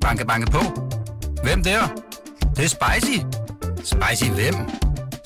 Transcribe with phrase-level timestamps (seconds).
[0.00, 0.58] Banke, banke på.
[1.42, 1.80] Hvem der?
[2.40, 3.18] Det, det er spicy.
[3.84, 4.54] Spicy hvem?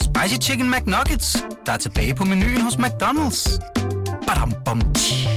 [0.01, 3.61] Spicy Chicken McNuggets, der er tilbage på menuen hos McDonald's.
[4.27, 5.29] Badum, bom, tji.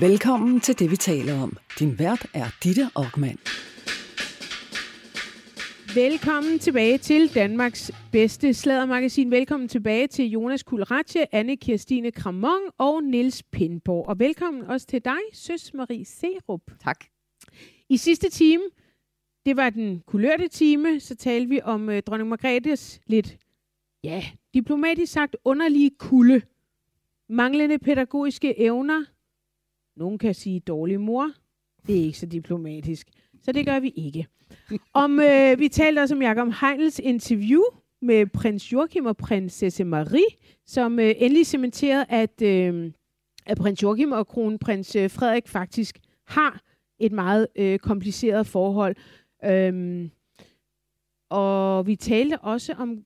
[0.00, 1.56] Velkommen til det, vi taler om.
[1.78, 3.38] Din vært er Ditte Aukmann.
[5.94, 9.30] Velkommen tilbage til Danmarks bedste sladdermagasin.
[9.30, 14.08] Velkommen tilbage til Jonas Kulratje, anne Kirstine Kramon og Nils Pindborg.
[14.08, 16.60] Og velkommen også til dig, Søs Marie Serup.
[16.80, 17.04] Tak.
[17.88, 18.62] I sidste time,
[19.46, 23.38] det var den kulørte time, så talte vi om øh, dronning Margrethes lidt,
[24.04, 26.42] ja, diplomatisk sagt underlige kulde.
[27.28, 29.04] Manglende pædagogiske evner.
[29.96, 31.30] Nogen kan sige dårlig mor.
[31.86, 33.08] Det er ikke så diplomatisk.
[33.42, 34.26] Så det gør vi ikke.
[34.92, 37.62] Om, øh, vi talte også om Jakob Heinels interview
[38.02, 40.30] med prins Joachim og prinsesse Marie,
[40.66, 42.92] som øh, endelig cementerede, at, øh,
[43.46, 46.60] at prins Joachim og kronprins øh, Frederik faktisk har
[46.98, 48.96] et meget øh, kompliceret forhold.
[49.44, 50.10] Øhm,
[51.30, 53.04] og vi talte også om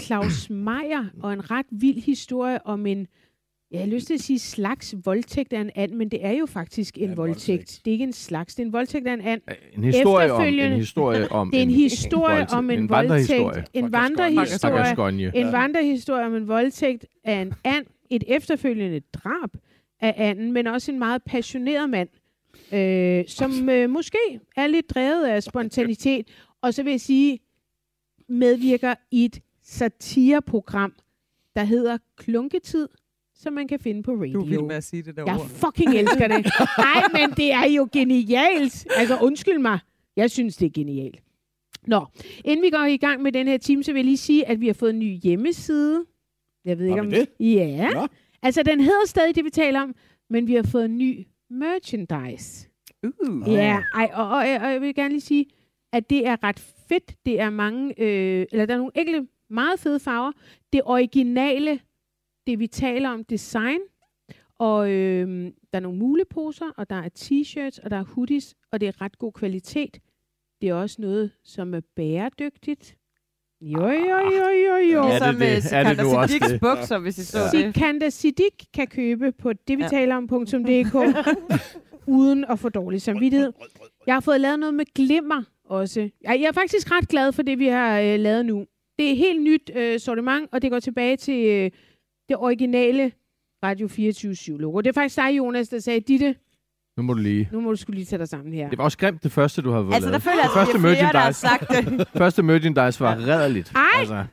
[0.00, 3.06] Claus Meier og en ret vild historie om en,
[3.70, 6.46] jeg har lyst til at sige slags voldtægt af en and, men det er jo
[6.46, 7.48] faktisk en Ja, voldtægt.
[7.58, 7.80] voldtægt.
[7.84, 9.40] Det er ikke en slags, det er en voldtægt af en and.
[9.76, 12.52] En historie om en Efterfølgende- historie om Det er en historie voldtægt.
[12.52, 13.08] om en, en voldtægt.
[13.10, 13.64] vandrehistorie.
[13.72, 15.32] En vandrehistorie.
[15.34, 17.86] En vandrehistorie om en voldtægt af en and.
[18.10, 19.50] Et efterfølgende drab
[20.00, 22.08] af anden, men også en meget passioneret mand,
[22.72, 24.18] øh, som øh, måske
[24.56, 26.28] er lidt drevet af spontanitet.
[26.62, 27.38] Og så vil jeg sige,
[28.28, 30.92] medvirker i et satireprogram,
[31.56, 32.88] der hedder Klunketid,
[33.38, 34.32] som man kan finde på radio.
[34.32, 35.46] Du er vild med at sige det der Jeg ord.
[35.48, 36.46] fucking elsker det.
[36.78, 38.86] Nej, men det er jo genialt.
[38.96, 39.78] Altså, undskyld mig.
[40.16, 41.22] Jeg synes, det er genialt.
[41.86, 42.06] Nå,
[42.44, 44.60] inden vi går i gang med den her time, så vil jeg lige sige, at
[44.60, 46.04] vi har fået en ny hjemmeside.
[46.64, 47.10] Jeg ved ikke om...
[47.10, 47.26] det?
[47.40, 47.90] Ja.
[47.90, 48.06] Nå.
[48.42, 49.94] Altså, den hedder stadig det, vi taler om,
[50.30, 52.68] men vi har fået en ny merchandise.
[53.02, 53.52] Uh.
[53.52, 55.46] Ja, ej, og, og, og jeg vil gerne lige sige,
[55.92, 57.14] at det er ret fedt.
[57.26, 60.32] Det er mange, øh, eller der er nogle enkelte meget fede farver.
[60.72, 61.80] Det originale,
[62.48, 63.78] det vi taler om, design.
[64.58, 65.28] Og øh,
[65.72, 69.00] der er nogle muleposer, og der er t-shirts, og der er hoodies, og det er
[69.02, 69.98] ret god kvalitet.
[70.60, 72.96] Det er også noget, som er bæredygtigt.
[73.60, 75.02] Jo, jo, jo, jo, jo.
[75.02, 75.72] Ja, Ligesom det er med det.
[75.72, 76.60] Er det nu også det?
[76.60, 77.74] bukser, hvis I så det.
[77.74, 79.88] Sikander Siddiq kan købe på det, vi Ja.
[79.88, 80.94] taler om.dk,
[82.18, 83.52] uden at få dårlig samvittighed.
[84.06, 86.00] Jeg har fået lavet noget med glimmer også.
[86.00, 86.10] Jeg
[86.40, 88.66] jeg er faktisk ret glad for det, vi har øh, lavet nu.
[88.98, 91.70] Det er et helt nyt øh, sortiment, og det går tilbage til øh,
[92.28, 93.12] det originale
[93.64, 94.80] Radio 24-7-logo.
[94.80, 96.34] Det er faktisk dig, Jonas, der sagde, Ditte,
[96.96, 97.48] Nu må du lige.
[97.52, 98.68] nu må du skulle lige tage dig sammen her.
[98.70, 100.72] Det var også grimt det første, du har fået Altså, der føler jeg, at første
[100.78, 102.08] det er flere, der har sagt det.
[102.22, 103.72] Første merchandise var rædderligt.
[103.76, 103.82] Ej!
[104.00, 104.24] Altså,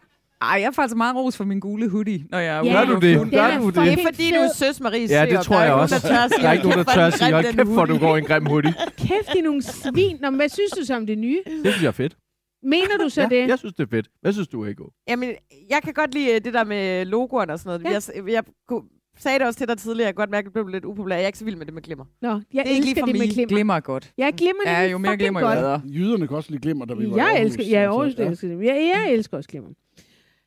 [0.42, 2.72] Ej, jeg er faktisk meget ros for min gule hoodie, når jeg er Ja, ude.
[2.72, 3.32] Gør du det?
[3.32, 3.76] Gør du det?
[3.76, 5.96] Det er fordi, du er søs Marie ja, det tror jeg også.
[6.42, 8.20] der er ikke nogen, der "Hold tør sige, hold kæft, hvor du hoodie." går i
[8.20, 8.74] en grim hoodie.
[8.98, 10.18] Kæft, det er nogle svin.
[10.22, 11.40] Nå, hvad synes du så om det nye?
[11.46, 12.16] Det synes jeg er fedt.
[12.66, 13.48] Mener du så Ja, det?
[13.50, 14.08] jeg synes, det er fedt.
[14.22, 14.84] Hvad synes du, Ego?
[15.08, 15.30] Jamen,
[15.70, 17.94] jeg kan godt lide øh, det der med logoerne og sådan noget.
[18.18, 18.22] Ja.
[18.24, 18.84] Jeg, jeg kunne-
[19.18, 20.06] sagde det også til dig tidligere.
[20.06, 21.16] Jeg kan godt mærke, at det blev lidt upopulær.
[21.16, 22.06] Jeg er ikke så vild med det med glimmer.
[22.22, 23.30] Nå, jeg Det er ikke lige elsker for det med mig.
[23.34, 23.48] glimmer.
[23.50, 24.14] Glimmer er godt.
[24.18, 25.58] Jeg glimmer Ja, nemlig jo mere glimmer, jo godt.
[25.60, 25.82] bedre.
[25.86, 28.28] Jyderne kan også lide glimmer, da vi var i Jeg Aarhus, elsker, ja, Aarhus, jeg
[28.28, 28.58] elsker det.
[28.66, 29.70] Jeg, jeg elsker også glimmer.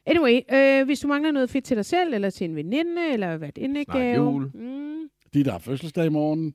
[0.06, 3.36] Anyway, øh, hvis du mangler noget fedt til dig selv, eller til en veninde, eller
[3.36, 4.24] hvad det Snart gave.
[4.24, 4.50] jul.
[4.54, 5.08] Mm.
[5.34, 6.54] De, der har fødselsdag i morgen.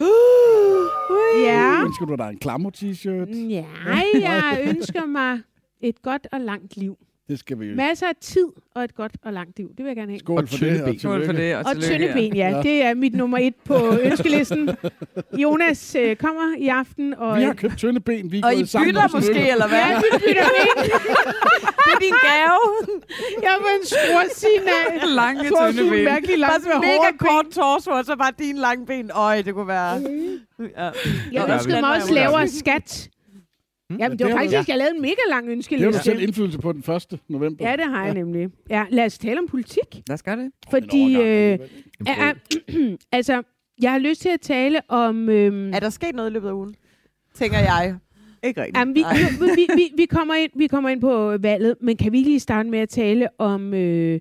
[1.48, 1.84] Ja.
[1.84, 3.28] Ønsker du dig en klammer-t-shirt?
[3.28, 3.64] ja,
[4.14, 5.40] jeg ønsker mig
[5.80, 6.96] et godt og langt liv.
[7.28, 7.74] Det skal vi jo.
[7.76, 9.68] Masser af tid og et godt og langt liv.
[9.68, 10.18] Det vil jeg gerne have.
[10.18, 10.94] Skål Og for det, ben.
[10.94, 12.48] og Skål for det, og, Og tillykke, tynde ben, ja.
[12.56, 12.62] Ja.
[12.62, 13.74] Det er mit nummer et på
[14.10, 14.70] ønskelisten.
[15.38, 17.38] Jonas øh, kommer i aften, og...
[17.38, 18.32] Vi har købt tynde ben.
[18.32, 19.78] Vi er Og I bytter måske, eller hvad?
[19.78, 20.84] Ja, vi bytter ben.
[21.84, 22.60] Det er din gave.
[23.42, 24.70] Jeg var en skrursine
[25.02, 25.14] af.
[25.14, 26.04] Lange, Tror, tynde du er ben.
[26.04, 27.18] mærkelig langt Bare mega hårde ben.
[27.18, 29.10] kort torso, og så bare dine lange ben.
[29.14, 29.94] Øj, det kunne være...
[30.78, 30.90] Ja.
[31.32, 32.48] Jeg ønskede mig også lavere ude
[33.90, 33.98] skat.
[34.00, 35.56] Jamen, Ja, det det var faktisk, at jeg lavede en mega lang Det har du
[35.56, 36.02] ønskeliste.
[36.02, 37.18] selv indflydelse på den 1.
[37.28, 37.68] november.
[37.70, 38.48] Ja, det har jeg nemlig.
[38.70, 40.02] Ja, lad os tale om politik.
[40.08, 40.50] Lad os gøre det.
[40.70, 41.58] Fordi, øh, ja,
[42.06, 42.32] ja,
[43.12, 43.42] altså,
[43.82, 45.28] jeg har lyst til at tale om...
[45.28, 46.74] Øhm, Er der sket noget i løbet af ugen?
[47.34, 47.96] Tænker jeg.
[48.44, 48.78] Ikke rigtigt.
[48.78, 49.02] Jamen, vi,
[49.40, 52.40] nu, vi, vi, vi, kommer ind, vi kommer ind på valget, men kan vi lige
[52.40, 53.74] starte med at tale om...
[53.74, 54.20] Øh,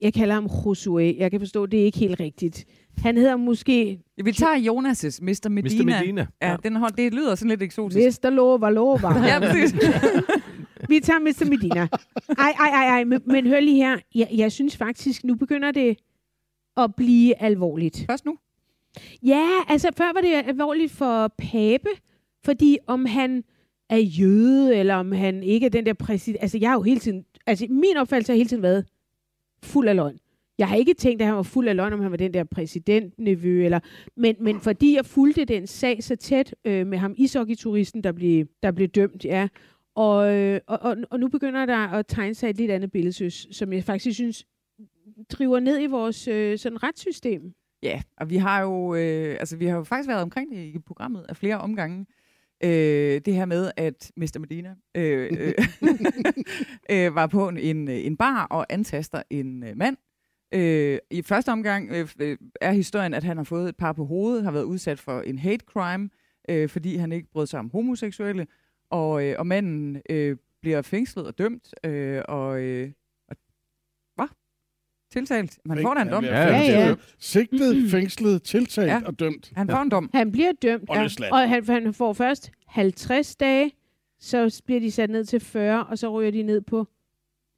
[0.00, 1.18] jeg kalder ham Josué.
[1.20, 2.64] Jeg kan forstå, det er ikke helt rigtigt.
[3.02, 5.48] Han hedder måske Vi tager Jonas' Mr.
[5.48, 5.82] Medina.
[5.82, 6.00] Mr.
[6.00, 6.26] Medina.
[6.42, 8.22] Ja, den hold, det lyder sådan lidt eksotisk.
[8.24, 8.30] Mr.
[8.30, 9.08] Lova Lova.
[9.28, 9.74] Ja, præcis.
[10.88, 11.48] Vi tager Mr.
[11.48, 11.80] Medina.
[12.38, 13.04] Ej, ej, ej, ej.
[13.04, 13.98] Men, men hør lige her.
[14.14, 15.96] Jeg, jeg synes faktisk, nu begynder det
[16.76, 18.04] at blive alvorligt.
[18.10, 18.38] Først nu.
[19.22, 21.88] Ja, altså før var det alvorligt for Pape,
[22.44, 23.44] fordi om han
[23.90, 26.42] er jøde, eller om han ikke er den der præsident.
[26.42, 28.84] Altså jeg har jo hele tiden, altså min opfattelse har hele tiden været
[29.62, 30.18] fuld af løgn.
[30.58, 32.44] Jeg har ikke tænkt, at han var fuld af løgn, om han var den der
[32.44, 33.80] præsidentnevø, eller,
[34.16, 38.46] men, men fordi jeg fulgte den sag så tæt øh, med ham, ishockey-turisten, der blev,
[38.62, 39.48] der blev dømt, ja.
[39.94, 43.12] Og, øh, og, og, og nu begynder der at tegne sig et lidt andet billede,
[43.12, 44.46] synes, som jeg faktisk synes
[45.30, 47.52] driver ned i vores øh, sådan retssystem.
[47.82, 50.78] Ja, og vi har jo, øh, altså, vi har jo faktisk været omkring det i
[50.78, 52.06] programmet af flere omgange.
[52.64, 54.38] Øh, det her med, at Mr.
[54.38, 55.54] Medina øh, øh,
[57.06, 59.96] øh, var på en, en bar og antaster en øh, mand.
[60.54, 64.04] Øh, I første omgang øh, øh, er historien, at han har fået et par på
[64.04, 66.10] hovedet, har været udsat for en hate crime,
[66.48, 68.46] øh, fordi han ikke brød sig om homoseksuelle,
[68.90, 72.90] og, øh, og manden øh, bliver fængslet og dømt, øh, og, øh,
[73.28, 73.36] og
[74.16, 74.26] hvad?
[75.12, 75.58] Tiltalt.
[75.64, 76.24] Man får da en dom.
[76.24, 76.94] Ja, Ja, ja.
[77.18, 79.00] Sigtet, fængslet, tiltalt Ja.
[79.06, 79.52] og dømt.
[79.56, 80.10] Han får en dom.
[80.14, 83.70] Han bliver dømt, Og ja, og han, han får først 50 dage,
[84.20, 86.86] så bliver de sat ned til 40, og så ryger de ned på...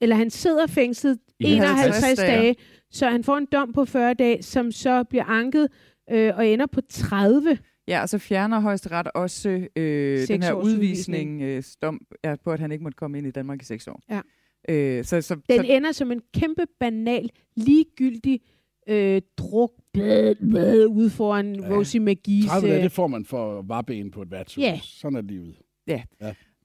[0.03, 2.57] Eller han sidder fængslet I 51 50 dage, dage.
[2.91, 5.69] Så han får en dom på 40 dage, som så bliver anket
[6.11, 7.59] øh, og ender på 30.
[7.89, 12.61] Ja, og så fjerner højesteret også øh, den her udvisning øh, dom, ja, på, at
[12.61, 14.03] han ikke måtte komme ind i Danmark i seks år.
[14.11, 14.21] Ja.
[14.69, 18.41] Øh, så, så, Den så, ender som en kæmpe banal, ligegyldig
[18.89, 21.67] øh, druk blæd, blæd, ude foran Ja.
[21.67, 21.77] ja.
[21.77, 22.49] Rosie McGee's...
[22.49, 24.63] 30 dage, øh, det får man for varben på et værtshus.
[24.63, 24.81] Ja.
[24.83, 25.57] Sådan er livet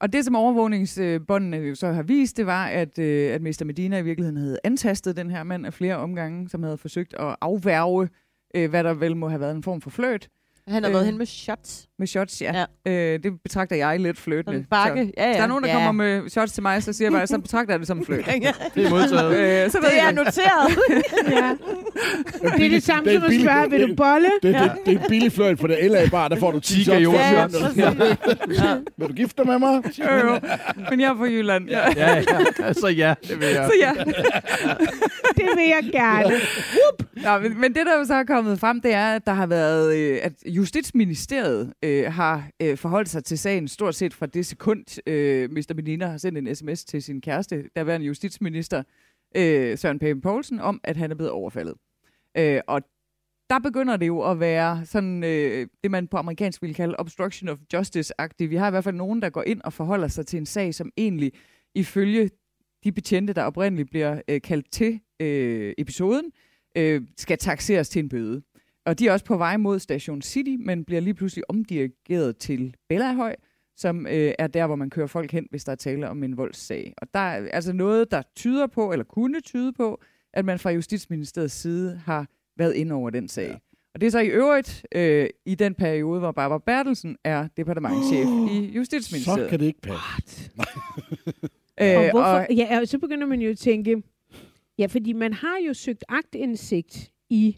[0.00, 3.64] og det, som overvågningsbåndene jo så har vist, det var, at, øh, at Mr.
[3.64, 7.36] Medina i virkeligheden havde antastet den her mand af flere omgange, som havde forsøgt at
[7.40, 8.08] afværge,
[8.54, 10.28] øh, hvad der vel må have været en form for fløjt
[10.68, 10.94] han har Øh.
[10.94, 11.86] været hen med shots.
[11.98, 12.42] med shots.
[12.42, 12.64] Ja.
[12.86, 12.92] ja.
[12.92, 14.58] Øh, det betragter jeg lidt fløjtende.
[14.58, 15.04] en bakke.
[15.04, 15.28] Så, Ja, ja.
[15.28, 15.74] hvis der er nogen, der ja.
[15.76, 18.04] kommer med shots til mig, så siger jeg bare, så betragter jeg det som en
[18.06, 18.26] fløjt.
[18.28, 18.52] ja.
[18.74, 19.64] Det er modtaget.
[19.64, 20.78] øh, så ved Det er jeg, noteret.
[21.36, 21.54] ja.
[22.56, 24.28] Det er det samme det som at spørge, vil du bolle?
[24.42, 27.00] Det, det, det, er billig fløjt på det LA bar, der får du 10 Tiger
[27.00, 27.18] shots.
[27.18, 28.74] ja, ja, for- ja.
[28.98, 29.82] Vil du gifte dig med mig?
[29.98, 30.38] jo, jo.
[30.90, 31.68] Men jeg er fra Jylland.
[31.68, 31.80] Ja.
[31.96, 32.72] Ja, ja.
[32.72, 33.66] Så ja, det vil jeg.
[33.66, 33.92] Så ja.
[35.36, 36.34] Det vil jeg gerne.
[37.16, 39.46] Nå, men, men det, der jo så er kommet frem, det er, at der har
[39.46, 44.46] været, øh, at Justitsministeriet øh, har øh, forholdt sig til sagen stort set fra det
[44.46, 45.74] sekund, øh, Mr.
[45.74, 48.82] Medina har sendt en sms til sin kæreste, daværende justitsminister
[49.36, 51.74] øh, Søren Pape Poulsen, om, at han er blevet overfaldet.
[52.38, 52.82] Øh, og
[53.50, 57.48] der begynder det jo at være sådan øh, det, man på amerikansk vil kalde obstruction
[57.48, 58.50] of justice-agtigt.
[58.50, 60.74] Vi har i hvert fald nogen, der går ind og forholder sig til en sag,
[60.74, 61.32] som egentlig
[61.74, 62.30] ifølge
[62.84, 66.32] de betjente, der oprindeligt bliver øh, kaldt til øh, episoden,
[66.76, 68.42] øh, skal taxeres til en bøde.
[68.86, 72.74] Og de er også på vej mod Station City, men bliver lige pludselig omdirigeret til
[72.88, 73.36] Bellahøj,
[73.76, 76.36] som øh, er der, hvor man kører folk hen, hvis der er tale om en
[76.36, 76.94] voldssag.
[76.96, 80.00] Og der er altså noget, der tyder på, eller kunne tyde på,
[80.32, 83.48] at man fra Justitsministeriets side har været inde over den sag.
[83.48, 83.56] Ja.
[83.94, 88.26] Og det er så i øvrigt øh, i den periode, hvor Barbara Bertelsen er departementchef
[88.26, 89.44] oh, i Justitsministeriet.
[89.44, 90.50] Så kan det ikke passe.
[91.80, 94.02] Øh, Og, hvorfor, og, ja, og så begynder man jo at tænke,
[94.78, 97.56] ja, fordi man har jo søgt agtindsigt i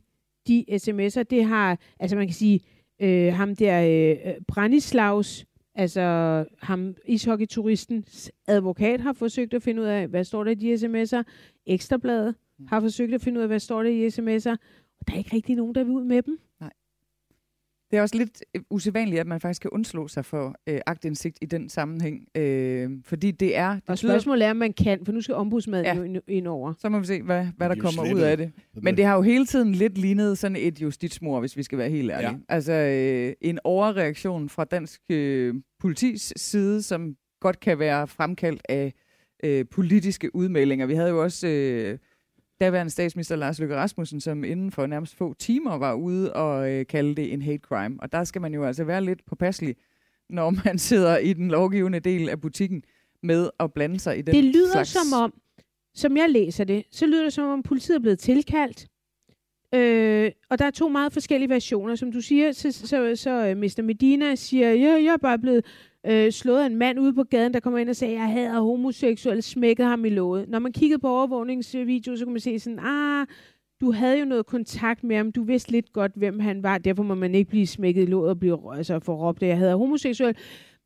[0.49, 1.23] de sms'er.
[1.23, 2.61] Det har, altså man kan sige,
[3.01, 10.09] øh, ham der øh, Branislavs, altså ham ishockeyturistens advokat har forsøgt at finde ud af,
[10.09, 11.23] hvad står der i de sms'er.
[11.67, 12.35] Ekstrabladet
[12.69, 14.57] har forsøgt at finde ud af, hvad står der i sms'er.
[15.01, 16.39] Og der er ikke rigtig nogen, der vil ud med dem.
[17.91, 21.39] Det er også lidt øh, usædvanligt, at man faktisk kan undslå sig for øh, agtindsigt
[21.43, 22.29] i den sammenhæng.
[22.37, 23.75] Øh, fordi det er...
[23.75, 25.95] Det Og spørgsmålet er, om man kan, for nu skal ombudsmanden Ja.
[25.95, 26.73] jo ind, ind over.
[26.79, 28.53] Så må vi se, hvad, hvad der er kommer ud af det.
[28.83, 31.91] Men det har jo hele tiden lidt lignet sådan et justitsmor, hvis vi skal være
[31.91, 32.31] helt ærlige.
[32.31, 32.37] Ja.
[32.49, 38.93] Altså øh, en overreaktion fra dansk øh, politis side, som godt kan være fremkaldt af
[39.45, 40.87] øh, politiske udmeldinger.
[40.87, 41.99] Vi havde jo også øh,
[42.61, 46.87] daværende statsminister Lars Løkke Rasmussen, som inden for nærmest få timer var ude og øh,
[46.87, 47.97] kalde det en hate crime.
[48.03, 49.77] Og der skal man jo altså være lidt påpasselig,
[50.31, 52.83] når man sidder i den lovgivende del af butikken
[53.23, 54.89] med at blande sig i den Det lyder slags...
[54.91, 55.35] som om,
[55.95, 58.87] som jeg læser det, så lyder det som om politiet er blevet tilkaldt.
[59.75, 61.95] Øh, og der er to meget forskellige versioner.
[61.95, 63.83] Som du siger, så, så, så øh, Mr.
[63.83, 65.65] Medina siger, ja, jeg er bare blevet
[66.07, 68.61] øh, slået af en mand ude på gaden, der kommer ind og sagde, jeg hader
[68.61, 70.49] homoseksuel, smækket ham i låget.
[70.49, 73.27] Når man kiggede på overvågningsvideo, så kunne man se sådan, ah,
[73.81, 77.03] du havde jo noget kontakt med ham, du vidste lidt godt, hvem han var, derfor
[77.03, 79.77] må man ikke blive smækket i låget og blive, altså, forråbt, råbt, at jeg hader
[79.77, 80.37] homoseksuel.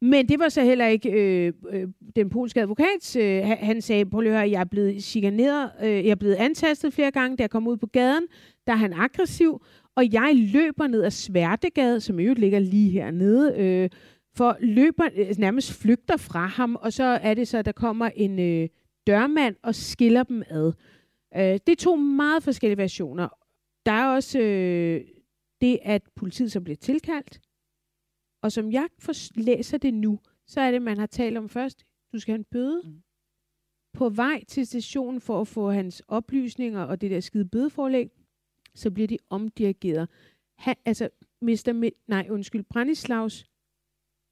[0.05, 3.17] Men det var så heller ikke øh, øh, den polske advokat.
[3.17, 6.35] Øh, han- sagde, prøv lige at høre, jeg er blevet chikaneret, øh, jeg er blevet
[6.35, 8.23] antastet flere gange, da jeg kom ud på gaden.
[8.67, 9.65] Der er han aggressiv,
[9.97, 13.91] og jeg løber ned ad Sværtegade, som i øvrigt ligger lige hernede, øh,
[14.37, 18.11] for løber, øh, nærmest flygter fra ham, og så er det så, at der kommer
[18.17, 18.69] en øh,
[19.07, 20.73] dørmand og skiller dem ad.
[21.37, 23.29] Øh, det er to meget forskellige versioner.
[23.87, 25.01] Der er også øh,
[25.61, 27.41] det, at politiet så bliver tilkaldt,
[28.43, 31.85] og som jeg for, læser det nu, så er det, man har talt om først,
[32.13, 32.83] du skal have en bøde.
[32.85, 33.03] Mm.
[33.95, 38.09] på vej til stationen for at få hans oplysninger og det der skide bødeforlæg,
[38.75, 40.09] så bliver de omdirigeret.
[40.59, 41.09] Han, altså,
[41.43, 41.73] Mr.
[41.85, 43.47] Mi- nej, undskyld, Brandislavs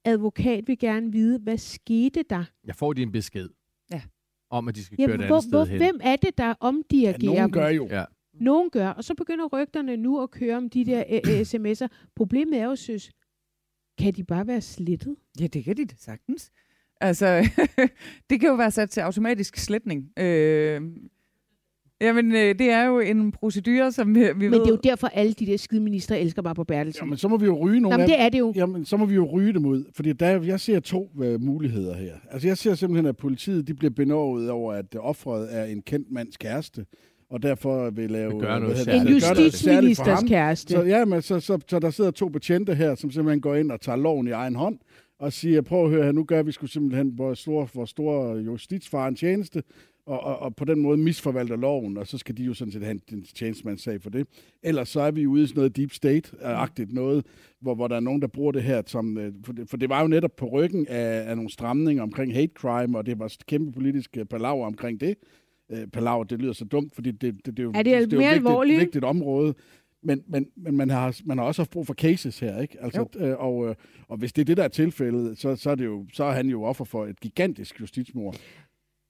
[0.05, 2.43] advokat vil gerne vide, hvad skete der?
[2.63, 3.49] Jeg får din besked.
[3.91, 4.01] Ja.
[4.49, 5.77] Om, at de skal Ja, køre et andet hvor, sted hvor, hen.
[5.77, 7.51] hvem er det, der Ja, omdirigerer nogen dem?
[7.51, 7.87] gør jo.
[7.87, 8.05] Ja.
[8.33, 11.87] Nogen gør, og så begynder rygterne nu at køre om de der øh, øh, sms'er.
[12.15, 13.11] Problemet er jo, søs,
[13.97, 15.15] kan de bare være slettet?
[15.39, 16.51] Ja, det kan de da sagtens.
[17.01, 17.49] Altså,
[18.29, 20.19] det kan jo være sat til automatisk sletning.
[20.19, 20.81] Øh,
[22.01, 24.59] jamen, øh, det er jo en procedure, som vi, vi Men ved...
[24.59, 27.05] det er jo derfor, alle de der skide ministre elsker bare på Bertelsen.
[27.05, 28.53] Jamen, så må vi jo ryge nogle men af det er det jo.
[28.55, 29.83] Jamen, så må vi jo ryge dem ud.
[29.95, 32.13] Fordi der, jeg ser to uh, muligheder her.
[32.31, 36.11] Altså, jeg ser simpelthen, at politiet de bliver benovet over, at offeret er en kendt
[36.11, 36.85] mands kæreste,
[37.31, 38.25] og derfor vil lave...
[38.25, 40.73] Øh, En det, gøre noget særligt for justitsministers kæreste.
[40.73, 43.71] Så, ja, men så, så, så der sidder to betjente her, som simpelthen går ind
[43.71, 44.79] og tager loven i egen hånd,
[45.19, 48.37] og siger, prøv at høre her, nu gør vi sgu simpelthen vores store, vores store
[48.37, 49.63] justitsfar en tjeneste,
[50.05, 52.83] og, og, og på den måde misforvalter loven, og så skal de jo sådan set
[52.83, 54.27] have en, en tjenestemandssag for det.
[54.63, 57.25] Ellers så er vi ude i sådan noget deep state-agtigt noget,
[57.61, 59.17] hvor, hvor der er nogen, der bruger det her som...
[59.17, 62.33] øh, For det, for det var jo netop på ryggen af, af nogle stramninger omkring
[62.33, 65.15] hate crime, og det var et kæmpe politisk øh, palaver omkring det.
[65.71, 67.99] Øh, palaver, det lyder så dumt, fordi det, det, det, er jo, Er det er
[67.99, 69.53] jo vigtigt, vigtigt område.
[70.03, 72.77] Men, men, men man, har, man har også haft brug for cases her, ikke?
[72.81, 73.75] Altså, øh, og, øh,
[74.07, 76.31] og hvis det er det, der er tilfældet, så, så, er det jo, så er
[76.31, 78.35] han jo offer for et gigantisk justitsmord.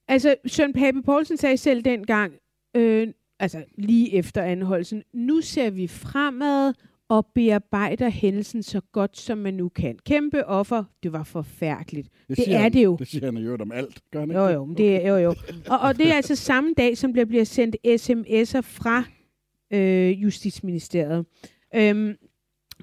[0.08, 2.34] Altså, Søren Pape Poulsen sagde selv dengang,
[2.76, 3.08] øh,
[3.40, 6.74] altså lige efter anholdelsen, nu ser vi fremad
[7.12, 9.98] og bearbejder hændelsen så godt, som man nu kan.
[10.06, 12.10] Kæmpe offer, det var forfærdeligt.
[12.28, 12.96] Det siger er han, det jo.
[12.96, 14.54] Det siger han øvrigt om alt, gør han ikke Jo, det?
[14.54, 15.36] jo, det er jo, jo.
[15.70, 19.04] Og, og det er altså samme dag, som der bliver sendt sms'er fra
[19.74, 21.26] øh, Justitsministeriet.
[21.76, 22.16] Øhm,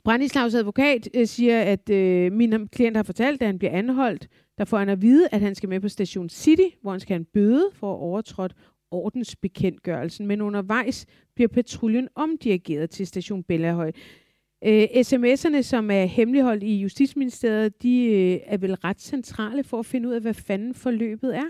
[0.05, 4.29] Brandislavs advokat øh, siger, at øh, min klient har fortalt, at han bliver anholdt.
[4.59, 7.15] Der får han at vide, at han skal med på Station City, hvor han skal
[7.15, 8.55] have en bøde for at overtrådt
[8.91, 10.27] ordensbekendtgørelsen.
[10.27, 13.93] Men undervejs bliver patruljen omdirigeret til Station Bellahøj.
[14.65, 19.87] Øh, sms'erne, som er hemmeligholdt i Justitsministeriet, de øh, er vel ret centrale for at
[19.87, 21.47] finde ud af, hvad fanden forløbet er.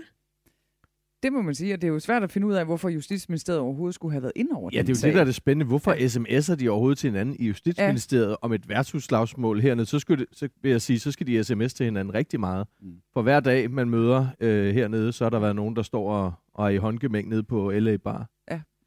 [1.23, 3.61] Det må man sige, og det er jo svært at finde ud af, hvorfor Justitsministeriet
[3.61, 5.07] overhovedet skulle have været ind over Ja, det er jo sag.
[5.07, 5.65] det, der er det spændende.
[5.65, 8.35] Hvorfor sms'er de overhovedet til hinanden i Justitsministeriet ja.
[8.41, 9.85] om et værtshusslagsmål hernede?
[9.85, 12.67] Så, skulle det, så vil jeg sige, så skal de sms til hinanden rigtig meget.
[12.81, 12.91] Mm.
[13.13, 16.33] For hver dag, man møder øh, hernede, så har der været nogen, der står og,
[16.59, 18.29] og er i håndgemæng nede på LA Bar.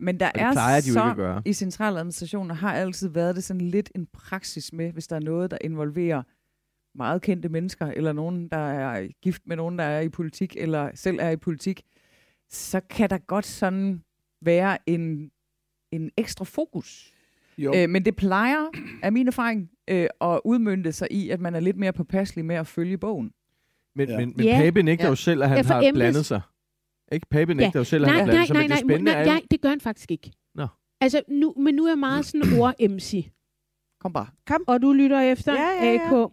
[0.01, 1.43] Men der er plejer de jo så gøre.
[1.45, 5.51] i centraladministrationen har altid været det sådan lidt en praksis med, hvis der er noget,
[5.51, 6.23] der involverer
[6.99, 10.91] meget kendte mennesker, eller nogen, der er gift med nogen, der er i politik, eller
[10.95, 11.83] selv er i politik,
[12.51, 14.03] så kan der godt sådan
[14.43, 15.31] være en,
[15.93, 17.13] en ekstra fokus.
[17.59, 17.73] Jo.
[17.77, 18.67] Øh, men det plejer,
[19.03, 22.57] af min erfaring, øh, at udmynde sig i, at man er lidt mere påpasselig med
[22.57, 23.33] at følge bogen.
[23.97, 24.13] Men, Ja.
[24.15, 24.21] ja.
[24.21, 24.57] men, men Ja.
[24.61, 25.11] Pape nægter Ja.
[25.11, 26.41] jo selv, at han Ja, har embeds- blandet sig.
[27.13, 27.27] Ikke?
[27.31, 29.43] Pape nægter jo selv, at han nej, har nej, nej, nej, det spændende nej, nej,
[29.51, 30.33] det gør han faktisk ikke.
[30.55, 30.67] Nå.
[31.01, 33.31] Altså, nu, men nu er jeg meget sådan ord-MC.
[34.01, 34.27] Kom bare.
[34.67, 36.25] Og du lytter efter Ja, ja, ja.
[36.25, 36.31] AK.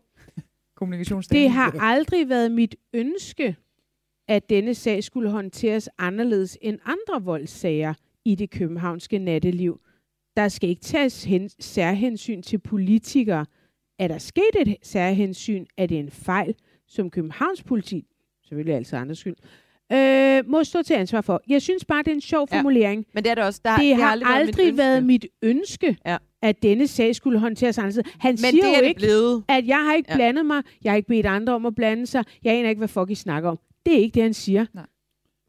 [0.76, 1.44] Kommunikationsdagen.
[1.44, 3.56] Det har aldrig været mit ønske,
[4.28, 7.94] at denne sag skulle håndteres anderledes end andre voldssager
[8.26, 9.82] i det københavnske natteliv.
[10.38, 13.46] Der skal ikke tages hen, særhensyn til politikere.
[14.00, 16.56] Er der sket et særhensyn, er det en fejl,
[16.88, 18.08] som Københavns politi,
[18.44, 19.36] selvfølgelig altså andres skyld,
[19.94, 21.42] øh, må stå til ansvar for.
[21.48, 22.58] Jeg synes bare, det er en sjov Ja.
[22.58, 23.06] formulering.
[23.14, 23.62] Men det er det også.
[23.66, 26.18] Der, det har aldrig, aldrig været mit mit ønske, Ja.
[26.42, 28.08] at denne sag skulle håndteres anderledes.
[28.20, 29.44] Han Men siger det er jo det ikke, blevet.
[29.48, 30.16] at jeg har ikke Ja.
[30.16, 32.88] blandet mig, jeg har ikke bedt andre om at blande sig, jeg aner ikke, hvad
[32.88, 33.60] fuck I snakker om.
[33.86, 34.66] Det er ikke det, han siger.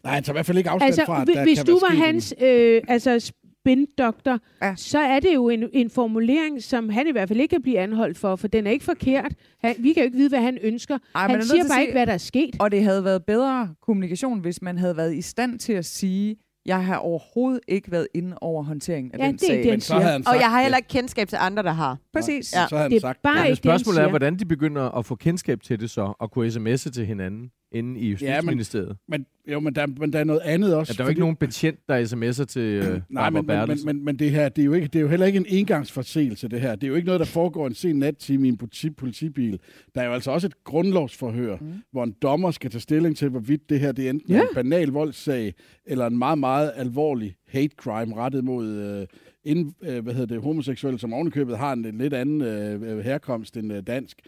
[0.05, 1.67] Nej, han tager i hvert fald ikke afstand Altså, fra, at hvi- der hvis kan
[1.67, 3.33] du være var hans øh, altså
[3.65, 4.67] spindoktor, Ja.
[4.67, 4.75] ja.
[4.77, 7.79] så er det jo en, en formulering, som han i hvert fald ikke kan blive
[7.79, 9.33] anholdt for, for den er ikke forkert.
[9.65, 10.99] Han, vi kan jo ikke vide, hvad han ønsker.
[11.15, 12.57] Ej, han siger bare sige- ikke, hvad der er sket.
[12.61, 16.37] Og det havde været bedre kommunikation, hvis man havde været i stand til at sige,
[16.67, 19.65] jeg har overhovedet ikke været inde over håndteringen af Ja, den det er sag.
[19.65, 20.01] havde siger.
[20.01, 20.65] han Og sagt jeg har det.
[20.65, 21.99] heller ikke kendskab til andre, der har.
[22.13, 22.53] Præcis.
[22.55, 22.67] Ja.
[22.69, 23.41] Så havde han Det er sagt bare det.
[23.43, 26.47] Men ikke spørgsmålet er, hvordan de begynder at få kendskab til det så, og kunne
[26.49, 28.97] sms'e til hinanden inde i Justitsministeriet.
[29.09, 30.93] Men, jo, men der, men der er noget andet også.
[30.93, 33.69] Ja, der er jo ikke fordi- nogen betjent, der sms'er til øh, Nej, men, men,
[33.69, 35.47] men, men, men det her, det er, jo ikke, det er jo heller ikke en
[35.49, 36.75] engangsforseelse, det her.
[36.75, 39.61] Det er jo ikke noget, der foregår en sen nattime i en politi, politibil.
[39.95, 41.73] Der er jo altså også et grundlovsforhør, mm.
[41.93, 44.41] hvor en dommer skal tage stilling til, hvorvidt det her det er enten ja.
[44.41, 45.55] en banal voldssag,
[45.87, 49.07] eller en meget, meget alvorlig hate crime rettet mod øh,
[49.45, 53.73] ind, øh, hvad hedder det, homoseksuelle, som ovenikøbet har en lidt anden øh, herkomst end
[53.73, 54.21] øh, dansk.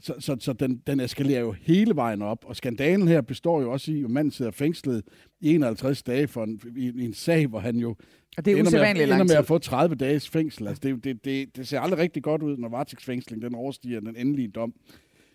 [0.00, 3.72] Så, så, så den, den eskalerer jo hele vejen op, og skandalen her består jo
[3.72, 5.02] også i, at manden sidder fængslet
[5.40, 7.96] i 51 dage for en, i, i en sag, hvor han jo
[8.36, 10.68] Og det er ender med, ender med at få 30 dages fængsel.
[10.68, 14.16] Altså, det, det, det, det ser aldrig rigtig godt ud, når varetægtsfængslingen den overstiger den
[14.16, 14.74] endelige dom.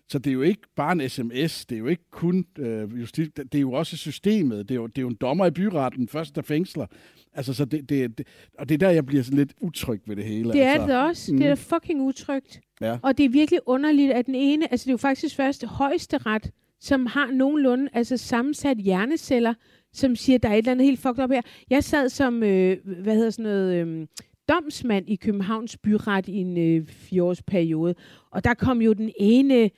[0.08, 3.28] Så det er jo ikke bare en sms, det er jo ikke kun øh, justis,
[3.36, 6.08] det er jo også systemet, det er jo, det er jo en dommer i byretten,
[6.08, 6.86] først der fængsler.
[7.34, 8.26] Altså, så det, det, det,
[8.58, 10.52] og det er der, jeg bliver sådan lidt utryg ved det hele.
[10.52, 10.86] Det er altså.
[10.86, 11.32] det også.
[11.32, 11.38] Mm.
[11.38, 12.60] Det er da fucking utrygt.
[12.80, 12.98] Ja.
[13.02, 16.50] Og det er virkelig underligt, at den ene, altså det er jo faktisk først højesteret,
[16.80, 19.54] som har nogenlunde altså sammensat hjerneceller,
[19.92, 21.42] som siger, at der er et eller andet helt fucked up her.
[21.70, 24.06] Jeg sad som, øh, hvad hedder sådan noget, øh,
[24.48, 27.94] domsmand i Københavns Byret i en øh, fireårsperiode,
[28.30, 29.70] og der kom jo den ene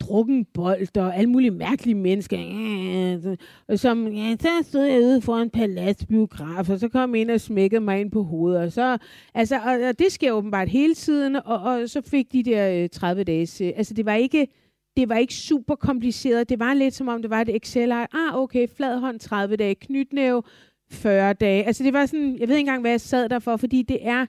[0.00, 3.36] drukken bold og alle mulige mærkelige mennesker, øh,
[3.68, 7.80] og som, ja, så stod jeg ude foran paladsbiograf, og så kom en og smækkede
[7.80, 8.98] mig ind på hovedet, og så,
[9.34, 12.88] altså, og, og det sker åbenbart hele tiden, og, og så fik de der øh,
[12.88, 14.48] 30 dages, øh, altså det var ikke,
[14.96, 18.06] det var ikke super kompliceret, det var lidt som om det var et excel ah
[18.32, 20.42] okay, flad hånd 30 dage, knytnæve
[20.90, 23.56] 40 dage, altså det var sådan, jeg ved ikke engang, hvad jeg sad der for,
[23.56, 24.26] fordi det er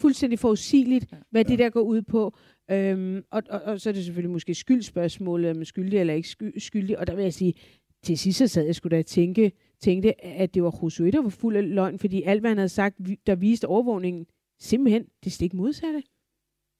[0.00, 2.34] fuldstændig forudsigeligt, hvad det der går ud på.
[2.70, 6.28] Øhm, og, og, og så er det selvfølgelig måske skyldspørgsmålet, om man skyldig eller ikke
[6.28, 6.98] sky- skyldig.
[6.98, 7.54] Og der vil jeg sige,
[8.02, 11.28] til sidst så sad jeg skulle da tænke, tænkte, at det var Josué, der var
[11.28, 12.96] fuld af løgn, fordi alt, hvad han havde sagt,
[13.26, 14.26] der viste overvågningen,
[14.60, 16.02] simpelthen det stik modsatte.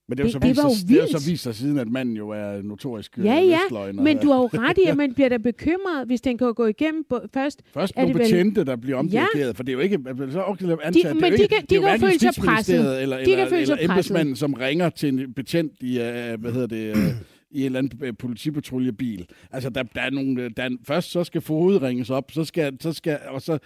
[0.08, 1.30] Men det, er jo Det- så det vist, var jo sig- det er jo så
[1.30, 3.92] vist sig siden, at manden jo er notorisk øh, Ja, ja.
[3.92, 6.66] Men du har jo ret i, at man bliver da bekymret, hvis den kan gå
[6.66, 7.62] igennem bo- først.
[7.74, 9.98] Først er nogle det vel- betjente, der bliver omdirigeret, for det er jo ikke...
[10.32, 12.32] Så også antaget, men det er de ikke, kan- de er jo kan føle sig
[12.44, 13.02] presset.
[13.02, 13.90] Eller, De eller, kan føle sig eller presset.
[13.90, 17.02] embedsmanden, som ringer til en betjent i, uh, hvad hedder det, uh,
[17.50, 19.26] i en eller anden politipatruljebil.
[19.52, 22.76] Altså, der, der er nogle, der er, først så skal fodet ringes op, så skal,
[22.80, 23.58] så skal, og så,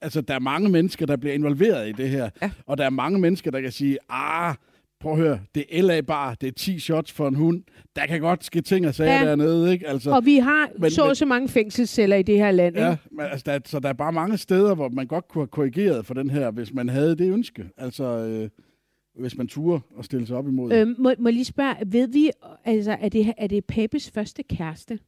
[0.00, 2.30] altså, der er mange mennesker, der bliver involveret i det her.
[2.42, 2.50] Ja.
[2.66, 4.54] Og der er mange mennesker, der kan sige, ah,
[5.02, 7.62] prøv at høre, det er LA bare, det er 10 shots for en hund.
[7.96, 9.24] Der kan godt ske ting og sager Ja.
[9.28, 9.88] dernede, ikke?
[9.88, 12.76] Altså, Og vi har Men- så og men- så mange fængselsceller i det her land.
[12.76, 13.02] Ja, Ikke?
[13.10, 16.06] men, altså, der, så der er bare mange steder, hvor man godt kunne have korrigeret
[16.06, 17.64] for den her, hvis man havde det ønske.
[17.76, 18.48] Altså, øh,
[19.20, 20.72] hvis man turde at stille sig op imod.
[20.72, 22.30] Øhm, må, må lige spørge, ved vi,
[22.64, 24.98] altså, er det, er det Papes første kæreste?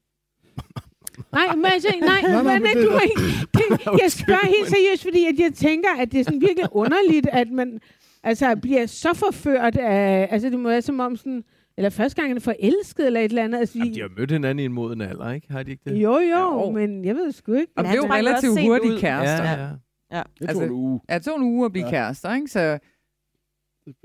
[1.32, 3.22] nej, men altså, nej, nej, nej, nej, du er ikke,
[3.54, 7.26] det, jeg spørger helt seriøst, fordi at jeg tænker, at det er sådan virkelig underligt,
[7.32, 7.80] at man
[8.24, 11.44] altså, bliver så forført af, altså det må være som om sådan,
[11.76, 13.58] eller første gang han er forelsket eller et eller andet.
[13.58, 15.52] Altså, Jamen, de har mødt hinanden i en moden alder, ikke?
[15.52, 15.96] Har de ikke det?
[16.02, 16.70] jo, jo, Jo.
[16.70, 17.72] men jeg ved sgu ikke.
[17.76, 19.44] Og er trænger relativt hurtigt kærester.
[19.44, 19.68] ja, Ja, ja.
[20.16, 20.22] Ja.
[20.38, 21.00] det tog altså- en uge.
[21.08, 21.14] ja.
[21.14, 21.90] Det tog en uge at blive Ja.
[21.90, 22.48] kærester, ikke?
[22.48, 22.78] Så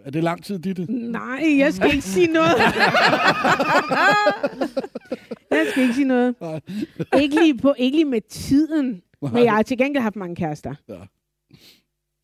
[0.06, 0.86] Er det lang tid, Ditte?
[0.92, 2.50] Nej, jeg skal ikke sige noget.
[5.52, 6.36] jeg skal ikke sige noget.
[7.22, 9.02] Ikke lige, på, ikke lige med tiden.
[9.34, 10.76] Men jeg har til gengæld haft mange kærester.
[10.90, 10.94] Ja,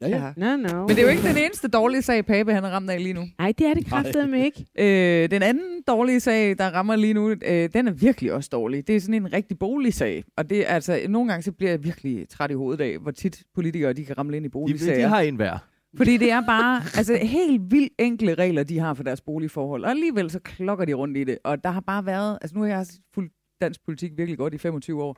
[0.01, 0.07] ja.
[0.07, 0.33] ja.
[0.37, 0.79] No, no.
[0.79, 3.13] Men det er jo ikke den eneste dårlige sag, Pape han er ramt af lige
[3.13, 3.23] nu.
[3.39, 4.65] Nej, det er det kraftedeme ikke.
[4.79, 8.87] Øh, den anden dårlige sag, der rammer lige nu, øh, den er virkelig også dårlig.
[8.87, 10.23] Det er sådan en rigtig boligsag.
[10.37, 13.11] Og det er altså, nogle gange så bliver jeg virkelig træt i hovedet af, hvor
[13.11, 14.97] tit politikere de kan ramle ind i De, boligsager.
[14.97, 15.57] de har en hver.
[15.97, 19.83] Fordi det er bare altså, helt vildt enkle regler, de har for deres boligforhold.
[19.83, 21.37] Og alligevel så klokker de rundt i det.
[21.43, 22.37] Og der har bare været...
[22.41, 25.17] Altså nu har jeg fulgt dansk politik virkelig godt i 25 år.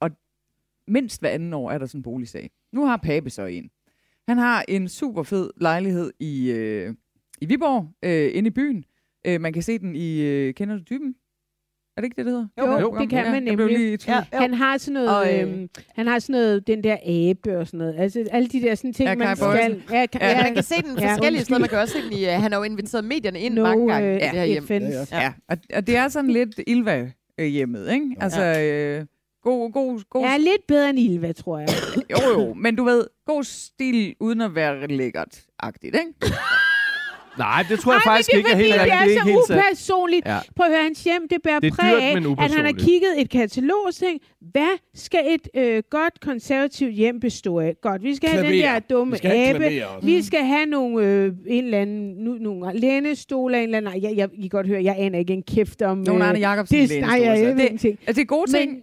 [0.00, 0.10] Og
[0.88, 2.50] mindst hver anden år er der sådan en boligsag.
[2.72, 3.70] Nu har Pape så en.
[4.28, 6.94] Han har en super fed lejlighed i, øh,
[7.40, 8.84] i Viborg, øh, inde i byen.
[9.26, 10.20] Øh, man kan se den i...
[10.20, 11.14] Øh, kender du typen?
[11.96, 12.46] Er det ikke det, det hedder?
[12.58, 14.08] Jo, jo, det kan man Jeg blev nemlig.
[14.08, 17.58] Ja, Han har sådan noget, Og, øh, øhm, han har sådan noget, den der abe
[17.58, 17.94] og sådan noget.
[17.98, 19.82] Altså alle de der sådan ting, Ja, man skal.
[19.90, 21.60] Ja, kan, Ja, ja, Man kan se den Ja, forskellige steder.
[21.60, 22.24] Man kan også se den i...
[22.24, 24.08] Uh, han har jo inviteret medierne ind no, mange gange.
[24.08, 24.66] øh, i det her hjem.
[24.70, 25.20] Ja, ja.
[25.22, 28.16] Ja, og, og det er sådan lidt Ilva hjemmet, ikke?
[28.20, 29.06] Altså, øh,
[29.42, 31.68] god, god, god Ja, lidt bedre end Ilva, tror jeg.
[32.10, 36.12] Jo, jo, men du ved, god stil uden at være lækkert-agtigt, ikke?
[37.38, 38.92] Nej, det tror jeg Ej, faktisk men ikke det er er helt rigtigt.
[38.92, 40.26] det Det er er ikke helt så upersonligt.
[40.26, 40.38] Ja.
[40.56, 42.02] Prøv at høre, hans hjem, det bærer Det er præg dyrt,
[42.38, 46.94] af, at han har kigget et katalog og tænkt, hvad skal et øh, godt konservativt
[46.94, 47.74] hjem bestå af?
[47.82, 48.72] Godt, vi skal have den Klaver.
[48.72, 49.58] der dumme Vi skal abe.
[49.58, 50.00] klaver.
[50.02, 54.00] Vi skal have nogle, øh, en eller anden, nu, nogle lænestole, en eller anden, nej,
[54.02, 55.98] jeg, jeg, I kan godt høre, jeg aner ikke en kæft om...
[55.98, 58.72] Nogle Arne Jacobsen det, nej, jeg, jeg ved det, altså, det er gode ting.
[58.72, 58.82] Men,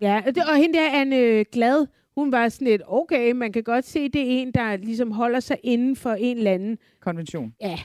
[0.00, 1.86] ja, og det, og hende der, Anne Glad,
[2.16, 5.40] hun var sådan lidt, okay, man kan godt se, det er en, der ligesom holder
[5.40, 6.78] sig inden for en eller anden.
[7.00, 7.52] Konvention.
[7.60, 7.78] Ja,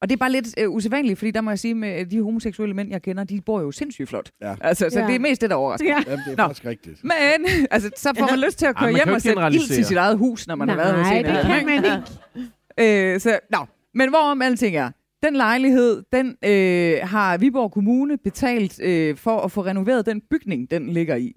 [0.00, 2.22] Og det er bare lidt øh, usædvanligt, fordi der må jeg sige, med øh, de
[2.22, 4.30] homoseksuelle mænd, jeg kender, de bor jo sindssygt flot.
[4.42, 4.54] Ja.
[4.60, 5.06] Altså, så Ja.
[5.06, 5.88] det er mest det, der overrasker.
[5.88, 6.02] ja.
[6.06, 6.42] Jamen, det er Nå.
[6.48, 7.04] faktisk rigtigt.
[7.04, 7.12] Men
[7.70, 9.96] altså, så får man lyst til at køre kan hjem og sætte ild til sit
[9.96, 13.14] eget hus, når man har været hos Nej, det kan man ikke.
[13.14, 13.58] Øh, så, nå.
[13.94, 14.90] Men hvorom alting er,
[15.24, 20.70] den lejlighed, den øh, har Viborg Kommune betalt øh, for at få renoveret den bygning,
[20.70, 21.32] den ligger i.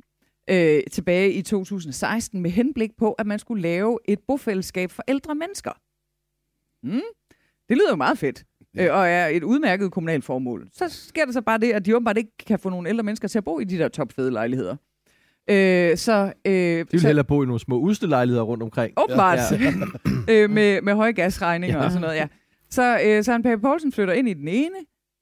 [0.49, 5.35] Øh, tilbage i 2016 med henblik på, at man skulle lave et bofællesskab for ældre
[5.35, 5.71] mennesker.
[6.83, 7.01] Mm.
[7.69, 8.43] Det lyder jo meget fedt,
[8.79, 10.67] øh, og er et udmærket kommunalt formål.
[10.73, 13.27] Så sker der så bare det, at de åbenbart ikke kan få nogle ældre mennesker
[13.27, 14.75] til at bo i de der topfede lejligheder.
[15.49, 18.93] Øh, så, øh, De vil så, hellere bo i nogle små udstilejligheder rundt omkring.
[18.97, 19.39] Åbenbart.
[19.51, 19.71] Ja.
[20.33, 21.85] øh, med, med høje gasregninger ja.
[21.85, 22.27] og sådan noget, ja.
[22.69, 24.75] Så, øh, Søren Pape Poulsen flytter ind i den ene,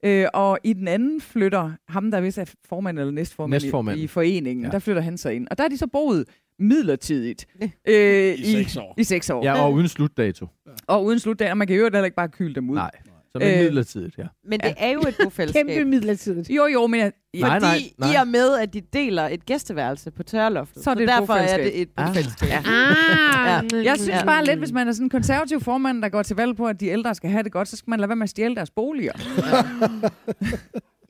[0.04, 3.98] Øh, og i den anden flytter ham, der vist er formand eller næstformand, Næstformand.
[3.98, 4.68] I, i foreningen, Ja.
[4.68, 4.72] ja.
[4.72, 5.46] der flytter han sig ind.
[5.50, 6.24] Og der er de så boet
[6.58, 7.46] midlertidigt.
[7.88, 8.94] øh, I seks år.
[8.98, 9.44] I seks år.
[9.44, 10.46] Ja, og uden slutdato.
[10.86, 12.74] Og uden slutdag, og man kan jo heller ikke bare kyle dem ud.
[12.74, 12.90] Nej.
[13.40, 14.24] Så det er Øh, midlertidigt, ja.
[14.48, 15.66] Men det er jo et bofællesskab.
[15.68, 16.50] Kæmpe midlertidigt.
[16.50, 18.12] Jo, jo, men jeg, Nej, Fordi nej, nej.
[18.12, 20.84] i og med, at de deler et gæsteværelse på tørloftet.
[20.84, 22.06] Så er det et derfor er det et Ah.
[22.08, 22.48] bofællesskab.
[22.48, 22.58] Ja.
[22.58, 23.82] Ah, Ja.
[23.84, 26.56] Jeg synes bare lidt, hvis man er sådan en konservativ formand, der går til valg
[26.56, 28.30] på, at de ældre skal have det godt, så skal man lade være med at
[28.30, 29.12] stjæle deres boliger.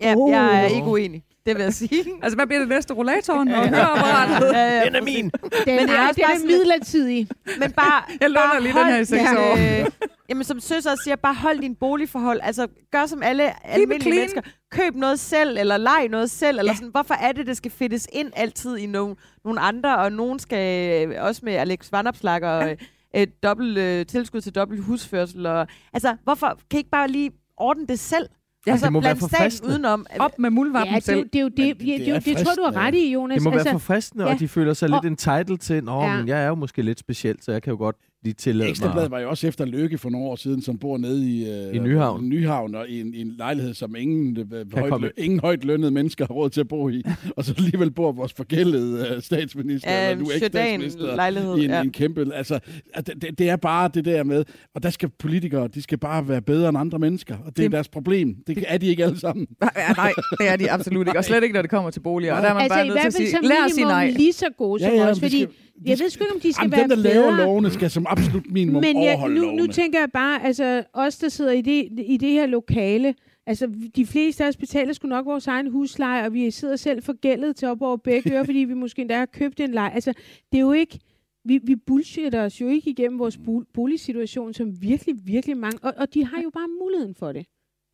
[0.00, 0.30] ja, Oh.
[0.30, 1.22] jeg er ikke uenig.
[1.46, 2.04] Det vil jeg sige.
[2.22, 2.94] altså, hvad bliver det næste?
[2.94, 4.52] Rollatoren og høreapparatet?
[4.52, 5.24] Ja, ja, Den er min!
[5.24, 5.30] Den
[5.66, 7.28] Men det er også den bare er midlertidig.
[7.60, 9.80] Men bare, Jeg låner bare lige den her i seks din, år.
[9.80, 9.86] Øh,
[10.28, 12.40] jamen, som søs også siger, bare hold din boligforhold.
[12.42, 14.16] Altså, gør som alle almindelige clean.
[14.16, 14.40] mennesker.
[14.70, 16.58] Køb noget selv, eller leg noget selv.
[16.58, 16.76] Eller Ja.
[16.76, 16.90] sådan.
[16.90, 19.98] Hvorfor er det, det skal fedtes ind altid i nogle, nogle andre?
[19.98, 22.74] Og nogen skal øh, også med Alex Vandopslag og ja.
[23.22, 25.46] et dobbelt øh, tilskud til dobbelt husførsel.
[25.46, 28.26] Og, altså, hvorfor kan I ikke bare lige ordne det selv?
[28.66, 29.70] Ja, altså, det må være bland for staten fristende.
[29.72, 30.06] udenom.
[30.18, 31.28] Op med muldvarpen Ja, det, er jo- selv.
[31.32, 33.12] det er jo det, det- det, det er det tror jeg, du har ret i,
[33.12, 33.34] Jonas.
[33.34, 34.32] Det må være altså, for fristende, ja.
[34.32, 36.16] og de føler sig Og- lidt entitled til, Nå, Ja.
[36.16, 37.96] men jeg er jo måske lidt speciel, så jeg kan jo godt
[38.26, 39.16] lige tillade Ekstrabladet mig.
[39.16, 41.78] var jo også efter Lykke for nogle år siden, som bor nede i, øh, I
[41.78, 42.28] Nyhavn.
[42.28, 45.90] Nyhavn og i en, i en lejlighed, som ingen, øh, højt, komme- ingen højt lønnede
[45.90, 47.02] mennesker har råd til at bo i.
[47.36, 51.56] og så alligevel bor vores forgældede øh, statsminister, eller nu eks-statsminister, lejlighed.
[51.58, 51.82] i en, ja.
[51.82, 52.26] en kæmpe...
[52.34, 52.58] Altså,
[52.94, 55.98] at det, det- det er bare det der med, og der skal politikere, de skal
[55.98, 58.34] bare være bedre end andre mennesker, og det, er Det- deres problem.
[58.46, 59.46] Det er de ikke alle sammen.
[59.62, 61.18] Ja, nej, det er de absolut ikke.
[61.18, 62.34] Og slet ikke, når det kommer til boliger.
[62.34, 63.72] Og der er man altså bare i nødt til hvert at fald sige, lad os
[63.72, 64.10] sige nej.
[64.16, 65.20] lige så gode som Ja, ja, os.
[65.20, 65.48] Fordi skal-
[65.84, 67.44] jeg ved sgu ikke, om de skal Jamen, være dem, der laver bedre.
[67.46, 69.62] lovene, skal som absolut minimum Men jeg, overholde nu, lovene.
[69.62, 73.14] nu tænker jeg bare, altså os, der sidder i det, i det her lokale,
[73.46, 77.02] altså de fleste af os betaler sgu nok vores egen husleje, og vi sidder selv
[77.02, 79.90] forgældet til op over begge ører, fordi vi måske endda har købt en lej.
[79.94, 80.12] Altså,
[80.52, 80.98] det er jo ikke,
[81.44, 85.92] vi, vi bullshitter os jo ikke igennem vores bol- boligsituation, som virkelig, virkelig mange, og,
[85.96, 87.46] og de har jo bare muligheden for det.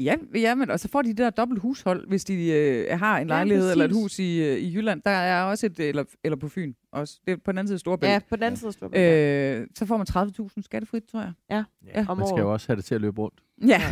[0.05, 3.19] Ja, ja, men og så får de det der dobbelt hushold, hvis de øh, har
[3.19, 4.03] en Ja, lejlighed eller et præcis.
[4.03, 5.03] hus i, øh, i Jylland.
[5.05, 7.19] Der er også et, eller, eller på Fyn også.
[7.27, 8.11] Det er på den anden side af Storebælt.
[8.13, 9.63] ja, på den anden side af Storbritannien.
[9.63, 10.07] Øh, så får man
[10.57, 11.33] 30.000 skattefrit, tror jeg.
[11.95, 13.41] Ja, om man skal jo også have det til at løbe rundt.
[13.67, 13.83] Ja.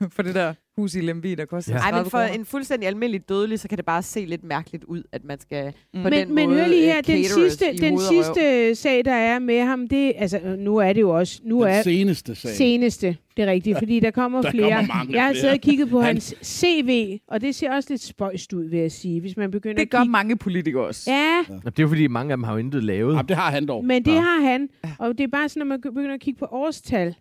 [0.14, 1.76] for det der hus i Lemvi, der koster Ja.
[1.78, 1.82] ja.
[1.82, 4.84] Ej, 30 men for en fuldstændig almindelig dødelig, så kan det bare se lidt mærkeligt
[4.84, 6.02] ud, at man skal Mm.
[6.02, 9.04] på Men, den men måde hør lige øh, her, den cateres sidste, den sidste sag,
[9.04, 11.82] der er med ham, det altså øh, nu er det jo også, nu Den er
[11.82, 12.50] seneste sag.
[12.50, 14.70] seneste, det er rigtigt, fordi der kommer Der flere.
[14.74, 17.86] kommer mange jeg har siddet og kigget på Han- hans CV, og det ser også
[17.92, 20.10] lidt spøjst ud, vil jeg sige, hvis man begynder Det at gør kigge.
[20.12, 21.10] mange politikere også.
[21.10, 23.12] Ja, Nå, Det er jo fordi, mange af dem har jo intet lavet.
[23.14, 23.84] Jamen, det har han dog.
[23.84, 24.20] men det Nå.
[24.20, 27.14] har han, og det er bare sådan, når man begynder at kigge på årstal.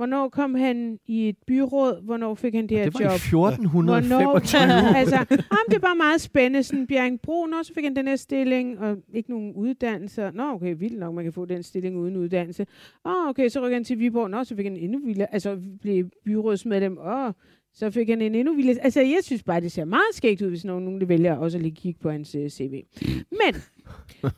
[0.00, 2.02] Hvornår kom han i et byråd?
[2.02, 3.10] Hvornår fik han det her det var job?
[3.10, 4.66] i 1425.
[4.66, 4.94] Hvornår?
[5.00, 6.62] altså, jamen, det er bare meget spændende.
[6.62, 10.30] Sådan, Bjerring Broen også fik han den her stilling, og ikke nogen uddannelse.
[10.34, 12.66] Nå, okay, vildt nok, man kan få den stilling uden uddannelse.
[13.04, 14.30] Åh, okay, så rykker han til Viborg.
[14.30, 16.98] Nå, så fik han endnu vildere, altså blev byrådsmedlem.
[16.98, 17.32] Åh,
[17.74, 18.84] så fik han en endnu vildere.
[18.84, 21.62] Altså, jeg synes bare, det ser meget skægt ud, hvis nogen, nogen vælger også at
[21.62, 22.82] lige kigge på hans uh, CV.
[23.30, 23.62] Men,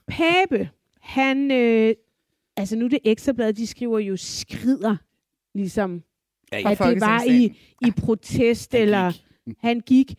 [0.09, 0.69] Pape,
[1.01, 1.95] han, øh,
[2.57, 4.97] altså nu er det ekstrablad, de skriver jo skrider,
[5.55, 6.03] ligesom
[6.53, 7.45] Fra at det var i,
[7.87, 9.13] i protest, Han eller
[9.47, 9.57] gik.
[9.61, 10.15] han gik.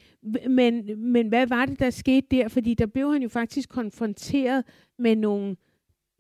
[0.50, 2.48] Men, men hvad var det, der skete der?
[2.48, 4.64] Fordi der blev han jo faktisk konfronteret
[5.00, 5.56] med nogle,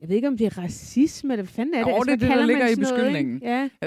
[0.02, 1.92] jeg ved ikke, om det er racisme, eller hvad fanden er det?
[1.92, 3.42] Jo, Altså, det er hvad det, der kalder ligger man i sådan noget, beskyldningen.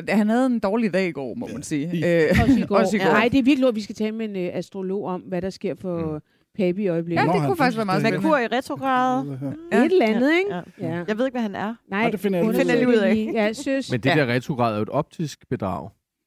[0.09, 1.87] Ja, Han havde en dårlig dag i går, må man sige.
[2.23, 2.77] Øh, også i går.
[2.81, 3.07] Også i går.
[3.07, 5.51] Nej, det er virkelig lort, vi skal tale med en øh, astrolog om, hvad der
[5.51, 6.21] sker for mm.
[6.57, 7.25] Pape i øjeblikket.
[7.25, 8.23] ja, det kunne faktisk være meget spændende.
[8.29, 9.27] Merkur i retrograd.
[9.73, 9.79] Ja.
[9.85, 10.55] Et eller andet, ikke?
[10.55, 10.63] Ja.
[10.81, 11.05] Ja.
[11.09, 11.75] Jeg ved ikke, hvad han er.
[11.91, 13.13] Nej, det finder jeg hun lige er ud af.
[13.15, 13.49] Finder jeg.
[13.49, 13.91] Ja, søs.
[13.91, 14.15] Men det Ja.
[14.17, 15.83] der retrograd er jo et optisk bedrag.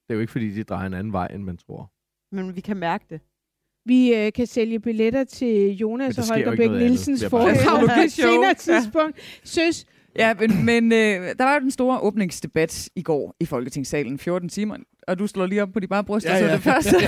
[0.08, 1.92] Det er jo ikke, fordi de drejer en anden vej, end man tror.
[2.36, 3.22] Men vi kan mærke det.
[3.86, 6.72] Vi øh, kan sælge billetter til Jonas og Holger ikke Bæk.
[6.82, 8.54] Nielsens foredrag på et senere Ja.
[8.58, 9.20] tidspunkt.
[9.44, 10.98] Søs, Ja, men, men øh,
[11.40, 14.20] der var jo den store åbningsdebat i går i Folketingssalen.
[14.20, 14.78] 14 timer.
[15.10, 16.54] Og du slår lige op på de bare bryster, Ja, så ja.
[16.54, 16.96] det første.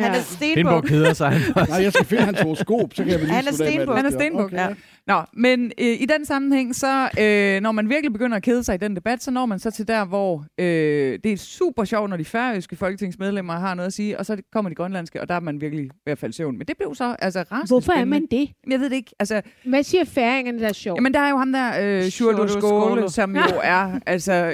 [0.00, 0.84] Han er Hindborg stenbuk.
[0.84, 1.40] keder sig.
[1.68, 3.96] Nej, jeg skal finde hans horoskop, så kan jeg lige Han er det.
[3.96, 4.68] Han er stenbuk, Okay, ja.
[5.06, 8.74] Nå, men øh, i den sammenhæng, så øh, når man virkelig begynder at kede sig
[8.74, 12.10] i den debat, så når man så til der, hvor øh, det er super sjovt,
[12.10, 15.34] når de færøske folketingsmedlemmer har noget at sige, og så kommer de grønlandske, og der
[15.34, 16.58] er man virkelig ved at falde søvn.
[16.58, 18.50] Men det blev så altså rasende hvorfor er man det?
[18.70, 19.10] Jeg ved det ikke.
[19.18, 20.96] Altså, Hvad siger færingerne, der er sjovt?
[20.96, 24.52] jamen, der er jo ham der, øh, Sjurdo Skåle, som jo er altså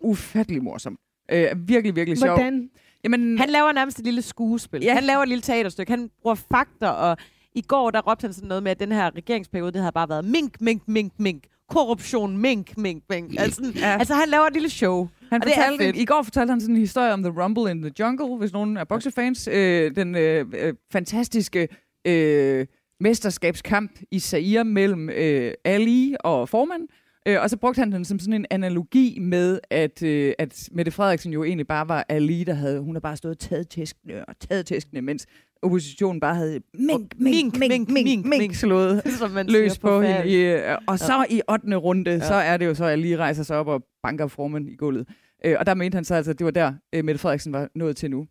[0.00, 0.98] ufattelig morsom.
[1.32, 2.34] Øh, virkelig, virkelig sjov.
[2.36, 2.70] Hvordan?
[3.04, 4.82] Jamen, Han laver nærmest et lille skuespil.
[4.82, 4.94] Ja.
[4.94, 5.90] Han laver et lille teaterstykke.
[5.92, 7.16] Han bruger fakter, og
[7.54, 10.08] i går der råbte han sådan noget med, at den her regeringsperiode, det havde bare
[10.08, 11.44] været mink, mink, mink, mink.
[11.68, 13.34] Korruption, mink, mink, mink.
[13.38, 13.96] Altså, Ja.
[13.98, 15.08] altså han laver et lille show.
[15.32, 15.96] Han Og det fortalte, fedt.
[15.96, 18.76] I går fortalte han sådan en historie om The Rumble in the Jungle, hvis nogen
[18.76, 19.48] er boksefans.
[19.52, 21.68] Øh, den øh, øh, fantastiske
[22.06, 22.66] øh,
[23.00, 26.82] mesterskabskamp i Zaire mellem øh, Ali og formand.
[27.28, 30.90] Øh, og så brugte han den som sådan en analogi med, at, øh, at Mette
[30.90, 34.24] Frederiksen jo egentlig bare var Ali, der havde, hun har bare stået og taget tæskene
[34.28, 35.26] og taget tæskene, mens
[35.62, 40.02] oppositionen bare havde mink, mink, mink, mink, mink, mink, slået Som man løs siger på
[40.02, 40.28] hende.
[40.28, 41.76] I, øh, og så i 8.
[41.76, 42.20] runde, ja.
[42.20, 45.08] så er det jo så, at lige rejser sig op og banker formand i gulvet.
[45.44, 47.68] Øh, og der mente han så altså, at det var der, øh, Mette Frederiksen var
[47.74, 48.26] nået til nu.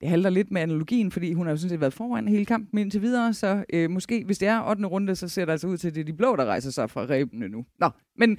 [0.00, 2.78] Det halter lidt med analogien, fordi hun har jo sådan set været foran hele kampen
[2.78, 4.84] indtil videre, så øh, måske, hvis det er 8.
[4.86, 6.90] runde, så ser det altså ud til, at det er de blå, der rejser sig
[6.90, 7.64] fra rebene nu.
[7.80, 8.38] Nå, men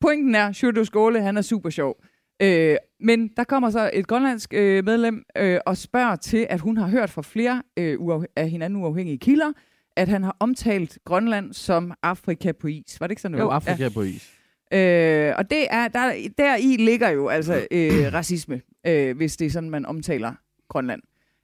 [0.00, 2.04] pointen er, Sjurdo Skåle, han er super sjov.
[2.42, 6.76] Øh, men der kommer så et grønlandsk øh, medlem øh, og spørger til, at hun
[6.76, 9.52] har hørt fra flere øh, uaf- af hinanden uafhængige kilder,
[9.96, 13.00] at han har omtalt Grønland som Afrika på is.
[13.00, 13.44] Var det ikke sådan noget?
[13.44, 14.32] Jo, Afrika på is.
[14.72, 19.46] Øh, og det er, der, der i ligger jo altså øh, racisme, øh, hvis det
[19.46, 20.32] er sådan, man omtaler
[20.70, 21.00] Grønland.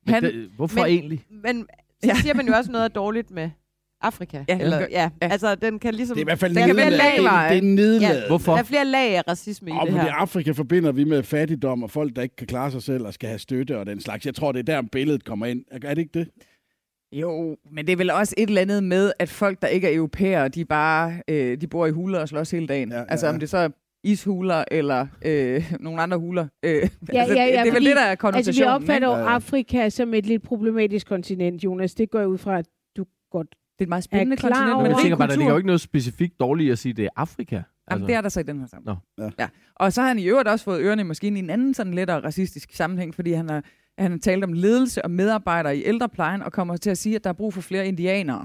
[0.07, 1.25] Men Han- det, hvorfor men- egentlig?
[1.45, 1.67] Men
[2.03, 2.15] så Ja.
[2.15, 3.51] siger man jo også noget dårligt med
[4.01, 4.45] Afrika.
[4.49, 4.87] Ja, Eller, ja.
[5.23, 6.15] ja, altså den kan ligesom...
[6.15, 6.93] Det er i hvert fald nedladet.
[6.93, 8.21] Det, lag, er- det er nedladet.
[8.23, 8.27] Ja.
[8.29, 8.53] Hvorfor?
[8.53, 10.13] Der er flere lag af racisme i Og det her.
[10.13, 13.29] Afrika forbinder vi med fattigdom og folk, der ikke kan klare sig selv og skal
[13.29, 14.27] have støtte og den slags.
[14.27, 15.65] Jeg tror, det er der, billedet kommer ind.
[15.71, 16.29] Er det ikke det?
[17.13, 19.97] Jo, men det er vel også et eller andet med, at folk, der ikke er
[19.97, 22.89] europæere, de bare øh, de bor i huler og slås hele dagen.
[22.89, 23.69] Ja, Ja, ja, altså om det så er
[24.07, 26.47] ishuler eller øh, nogle andre huler.
[26.63, 26.79] Øh, Ja,
[27.21, 28.81] altså, ja, ja, det er vel fordi- det, der er Altså, konnotationen.
[28.81, 29.15] vi opfatter jo.
[29.25, 31.95] Afrika som et lidt problematisk kontinent, Jonas.
[31.95, 32.67] Det går jeg ud fra, at
[32.97, 33.51] du godt...
[33.51, 35.57] Det er et meget spændende klar kontinent over- Men jeg tænker bare, der ligger jo
[35.57, 37.57] ikke noget specifikt dårligt at sige, at det er Afrika.
[37.57, 39.01] Altså, Jamen, det er der så i den her sammenhæng.
[39.19, 39.29] Ja.
[39.39, 39.49] Ja.
[39.77, 41.95] Og så har han i øvrigt også fået ørerne i maskinen i en anden sådan
[41.95, 43.65] lettere racistisk sammenhæng, fordi han har,
[43.99, 47.25] han har talt om ledelse og medarbejdere i ældreplejen, og kommer til at sige, at
[47.25, 48.45] der er brug for flere indianere.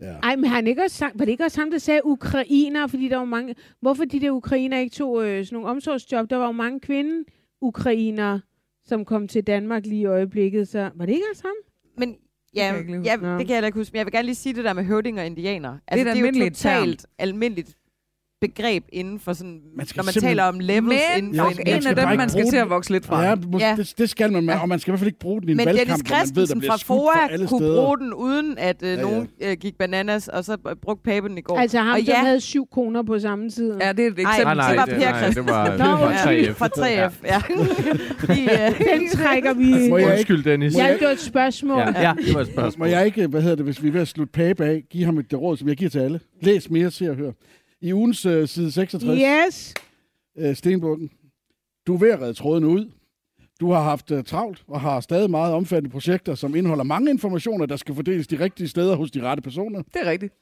[0.00, 0.14] Ja.
[0.22, 3.16] Ej, men han ikke også var det ikke også ham, der sagde ukrainer, fordi der
[3.16, 3.54] var mange...
[3.80, 6.30] Hvorfor de der ukrainer ikke tog øh, sådan nogle omsorgsjob?
[6.30, 7.24] Der var jo mange kvinde
[7.60, 8.40] ukrainer,
[8.84, 11.54] som kom til Danmark lige i øjeblikket, så var det ikke også ham?
[11.98, 12.16] Men
[12.54, 13.92] ja, ja, det kan jeg ikke huske.
[13.92, 15.78] Men jeg vil gerne lige sige det der med høvding og indianer.
[15.86, 16.80] Altså, et det er jo almindeligt term.
[16.80, 17.76] totalt almindeligt
[18.40, 20.84] begreb inden for sådan, Man skal når man taler om levels
[21.16, 23.22] Men inden Ja, for man en af dem, man skal til at vokse lidt fra.
[23.24, 23.74] Ja, Ja.
[23.76, 24.58] Det, det skal man, ja.
[24.62, 26.16] og man skal i hvert fald ikke bruge den i en Men valgkamp, Dennis hvor
[26.16, 27.82] man ved, der Christensen fra FOA alle kunne steder.
[27.84, 29.02] bruge den, uden at øh, Ja, ja.
[29.02, 31.58] nogen øh, gik bananas, og så brugte papen i går.
[31.58, 33.74] Altså ham, og der ja, havde syv koner på samme tid.
[33.80, 34.44] Ja, det er et Ej, eksempel.
[34.44, 36.48] Nej, nej, det var det, Per nej, det var, Nå, det var undskyld.
[36.48, 36.52] 3F.
[36.52, 37.14] fra 3F.
[37.24, 37.40] Ja.
[38.34, 39.88] De, øh, Den trækker vi...
[39.90, 40.76] Må jeg Undskyld, Dennis.
[40.76, 41.78] Jeg det var et spørgsmål.
[41.78, 42.88] Ja, ja, det var et Må spørgsmål.
[42.88, 45.18] jeg ikke, hvad hedder det, hvis vi er ved at slutte Pape af, give ham
[45.18, 46.20] et råd, som jeg giver til alle.
[46.42, 47.30] Læs mere, se og hør.
[47.82, 49.74] I ugens uh, side 66, Yes.
[50.48, 51.10] uh, Stenbukken,
[51.86, 52.90] du er ved at redde tråden ud.
[53.60, 57.66] Du har haft uh, travlt og har stadig meget omfattende projekter, som indeholder mange informationer,
[57.66, 59.82] der skal fordeles de rigtige steder hos de rette personer.
[59.82, 60.34] Det er rigtigt.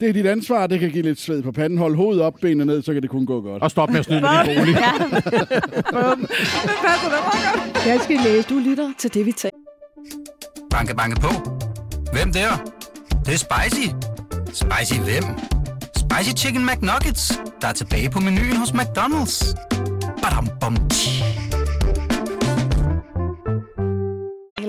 [0.00, 1.78] Det er dit ansvar, det kan give lidt sved på panden.
[1.78, 3.62] Hold hovedet op, benene ned, så kan det kun gå godt.
[3.62, 4.76] Og stop med at snyde med din bolig.
[7.86, 8.48] Jeg skal læse.
[8.48, 9.56] Du lytter til det, vi taler
[10.70, 11.28] Banke, banke på.
[12.12, 12.72] Hvem der?
[13.10, 13.86] Det, det er spicy.
[14.52, 15.59] Spicy hvem?
[16.10, 19.54] Spicy Chicken McNuggets, der er tilbage på menuen hos McDonald's.
[20.22, 20.76] Badum, bom,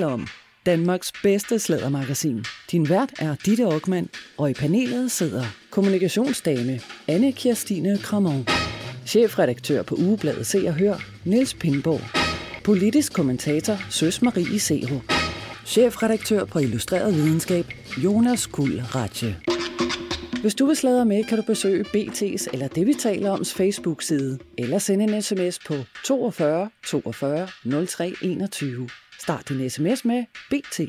[0.03, 0.27] om.
[0.65, 2.45] Danmarks bedste slædermagasin.
[2.71, 8.47] Din vært er Ditte Aukmann, og i panelet sidder kommunikationsdame Anne Kirstine Kramon.
[9.05, 12.01] Chefredaktør på Ugebladet Se og Hør, Niels Pindborg.
[12.63, 14.99] Politisk kommentator, Søs Marie Seho.
[15.65, 17.65] Chefredaktør på Illustreret Videnskab,
[17.97, 19.35] Jonas Kuld Ratje.
[20.41, 24.39] Hvis du vil sladre med, kan du besøge BT's eller det, vi taler oms Facebook-side,
[24.57, 25.73] eller sende en sms på
[26.05, 27.47] 42 42
[27.87, 28.89] 03 21.
[29.19, 30.79] Start din sms med BT.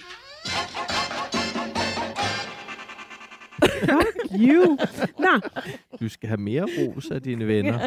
[4.41, 4.79] You.
[5.19, 5.41] Nå,
[6.01, 7.79] Du skal have mere ros af dine venner.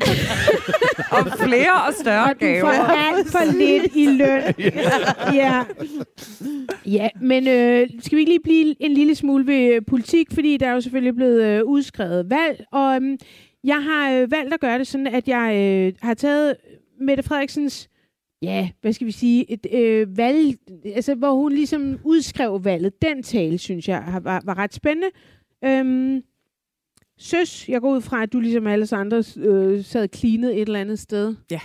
[1.12, 3.16] Og flere og større og du får gaver.
[3.18, 4.72] alt for lidt i løn.
[5.42, 5.64] ja.
[6.86, 10.58] Ja, men øh, skal vi ikke lige blive en lille smule ved øh, politik, fordi
[10.58, 13.18] der er jo selvfølgelig blevet øh, udskrevet valg, og øhm,
[13.64, 16.56] jeg har øh, valgt at gøre det sådan, at jeg øh, har taget
[17.00, 17.90] Mette Frederiksens
[18.42, 20.56] ja, hvad skal vi sige, et øh, valg,
[20.96, 23.02] altså hvor hun ligesom udskrev valget.
[23.02, 25.08] Den tale, synes jeg, har, var, var ret spændende.
[25.68, 26.22] Øhm,
[27.20, 30.80] søs, jeg går ud fra, at du ligesom alle andre øh, sad klinet et eller
[30.80, 31.36] andet sted.
[31.52, 31.60] Ja.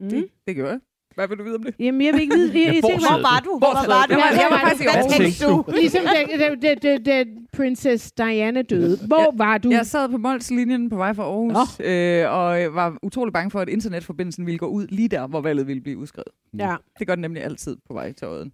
[0.00, 0.08] Mm.
[0.10, 0.80] Det, det gør jeg.
[1.14, 1.74] Hvad vil du vide om det?
[1.78, 2.52] Jamen, jeg vil ikke vide.
[2.64, 3.50] Jeg, jeg, hvor tænker, Hvor var du?
[3.58, 4.12] Hvor Hvor var du?
[4.12, 5.38] jeg var- jeg var faktisk i Aarhus.
[5.38, 5.64] du?
[5.80, 8.98] ligesom da, da, da, da, da Princess Diana døde.
[9.06, 9.70] Hvor var du?
[9.70, 13.68] Jeg sad på Mols-linjen på vej fra Aarhus, øh, og var utrolig bange for, at
[13.68, 16.28] internetforbindelsen ville gå ud lige der, hvor valget ville blive udskrevet.
[16.58, 16.76] Ja.
[16.98, 18.52] Det gør den nemlig altid på vej til Odden.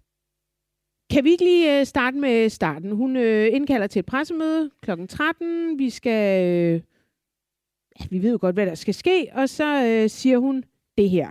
[1.11, 2.91] Kan vi ikke lige øh, starte med starten?
[2.91, 4.91] Hun øh, indkalder til et pressemøde kl.
[5.09, 5.79] 13.
[5.79, 6.43] Vi skal...
[6.45, 6.81] Øh,
[7.99, 9.31] ja, vi ved jo godt, hvad der skal ske.
[9.33, 10.63] Og så øh, siger hun
[10.97, 11.27] det her.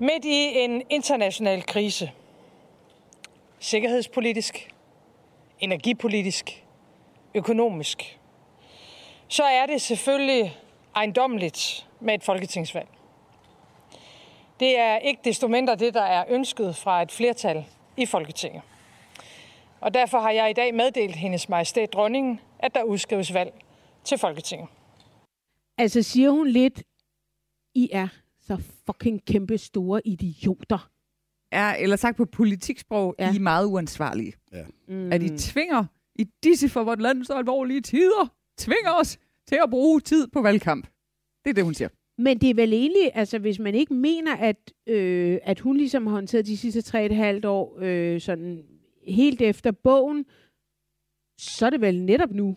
[0.00, 2.10] Midt i en international krise,
[3.58, 4.70] sikkerhedspolitisk,
[5.60, 6.64] energipolitisk,
[7.34, 8.18] økonomisk,
[9.28, 10.56] så er det selvfølgelig
[10.96, 12.88] ejendommeligt med et folketingsvalg.
[14.60, 17.64] Det er ikke desto mindre det, der er ønsket fra et flertal
[17.96, 18.62] i Folketinget.
[19.84, 23.52] Og derfor har jeg i dag meddelt hendes majestæt dronningen, at der udskrives valg
[24.04, 24.68] til Folketinget.
[25.78, 26.82] Altså siger hun lidt,
[27.74, 28.08] I er
[28.40, 30.90] så fucking kæmpe store idioter.
[31.52, 33.24] Er, eller sagt på politiksprog, Ja.
[33.26, 33.32] ja.
[33.32, 34.32] I er meget uansvarlige.
[34.88, 35.12] Mm.
[35.12, 39.18] At I tvinger i disse for vort land så alvorlige tider, tvinger os
[39.48, 40.86] til at bruge tid på valgkamp.
[41.44, 41.88] Det er det, hun siger.
[42.18, 46.06] Men det er vel egentlig, altså hvis man ikke mener, at, øh, at hun ligesom
[46.06, 48.64] har håndteret de sidste tre et halvt år øh, sådan
[49.08, 50.24] helt efter bogen,
[51.38, 52.56] så er det vel netop nu,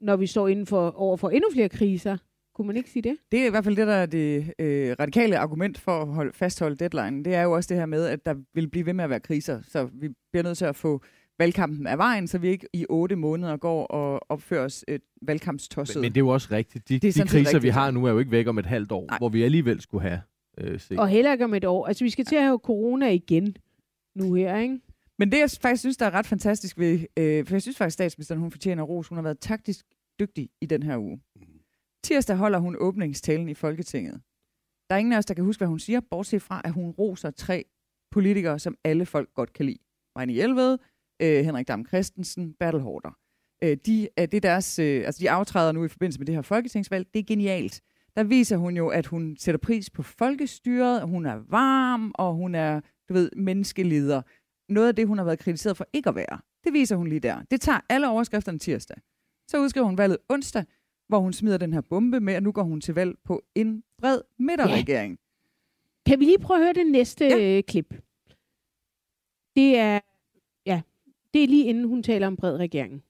[0.00, 2.16] når vi står inden for, over for endnu flere kriser.
[2.54, 3.16] Kunne man ikke sige det?
[3.32, 6.32] Det er i hvert fald det, der er det øh, radikale argument for at holde,
[6.32, 7.24] fastholde deadline.
[7.24, 9.20] Det er jo også det her med, at der vil blive ved med at være
[9.20, 9.60] kriser.
[9.62, 11.02] Så vi bliver nødt til at få
[11.38, 15.96] valgkampen af vejen, så vi ikke i otte måneder går og opfører os et valgkampstosset.
[15.96, 16.88] Men, men det er jo også rigtigt.
[16.88, 17.62] De, Det de kriser, rigtigt.
[17.62, 19.18] vi har nu, er jo ikke væk om et halvt år, Nej.
[19.18, 20.20] hvor vi alligevel skulle have
[20.58, 20.98] øh, set.
[20.98, 21.86] Og heller ikke om et år.
[21.86, 23.56] Altså vi skal til at have corona igen
[24.14, 24.80] nu her, ikke?
[25.18, 27.06] Men det, jeg faktisk synes, der er ret fantastisk ved...
[27.16, 29.08] Øh, for jeg synes faktisk, at statsministeren hun fortjener ros.
[29.08, 29.86] Hun har været taktisk
[30.20, 31.20] dygtig i den her uge.
[32.04, 34.20] Tirsdag holder hun åbningstalen i Folketinget.
[34.90, 36.90] Der er ingen af os, der kan huske, hvad hun siger, bortset fra, at hun
[36.90, 37.64] roser tre
[38.10, 39.78] politikere, som alle folk godt kan lide.
[40.16, 40.78] Marianne Hjelved,
[41.22, 43.10] øh, Henrik Dam Christensen, Bertel Hårder.
[43.64, 46.34] Øh, de, er det er deres, øh, altså de aftræder nu i forbindelse med det
[46.34, 47.06] her folketingsvalg.
[47.14, 47.80] Det er genialt.
[48.16, 52.54] Der viser hun jo, at hun sætter pris på folkestyret, hun er varm, og hun
[52.54, 54.22] er, du ved, menneskeleder
[54.68, 56.40] noget af det, hun har været kritiseret for ikke at være.
[56.64, 57.42] Det viser hun lige der.
[57.50, 58.96] Det tager alle overskrifterne tirsdag.
[59.48, 60.64] Så udskriver hun valget onsdag,
[61.08, 63.84] hvor hun smider den her bombe med, og nu går hun til valg på en
[63.98, 65.18] bred midterregering.
[66.06, 67.60] Kan vi lige prøve at høre det næste ja.
[67.60, 67.94] klip?
[69.56, 70.00] Det er,
[70.66, 70.80] ja,
[71.34, 73.04] det er lige inden hun taler om bred regering.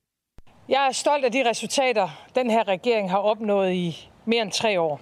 [0.68, 4.80] Jeg er stolt af de resultater, den her regering har opnået i mere end tre
[4.80, 5.00] år.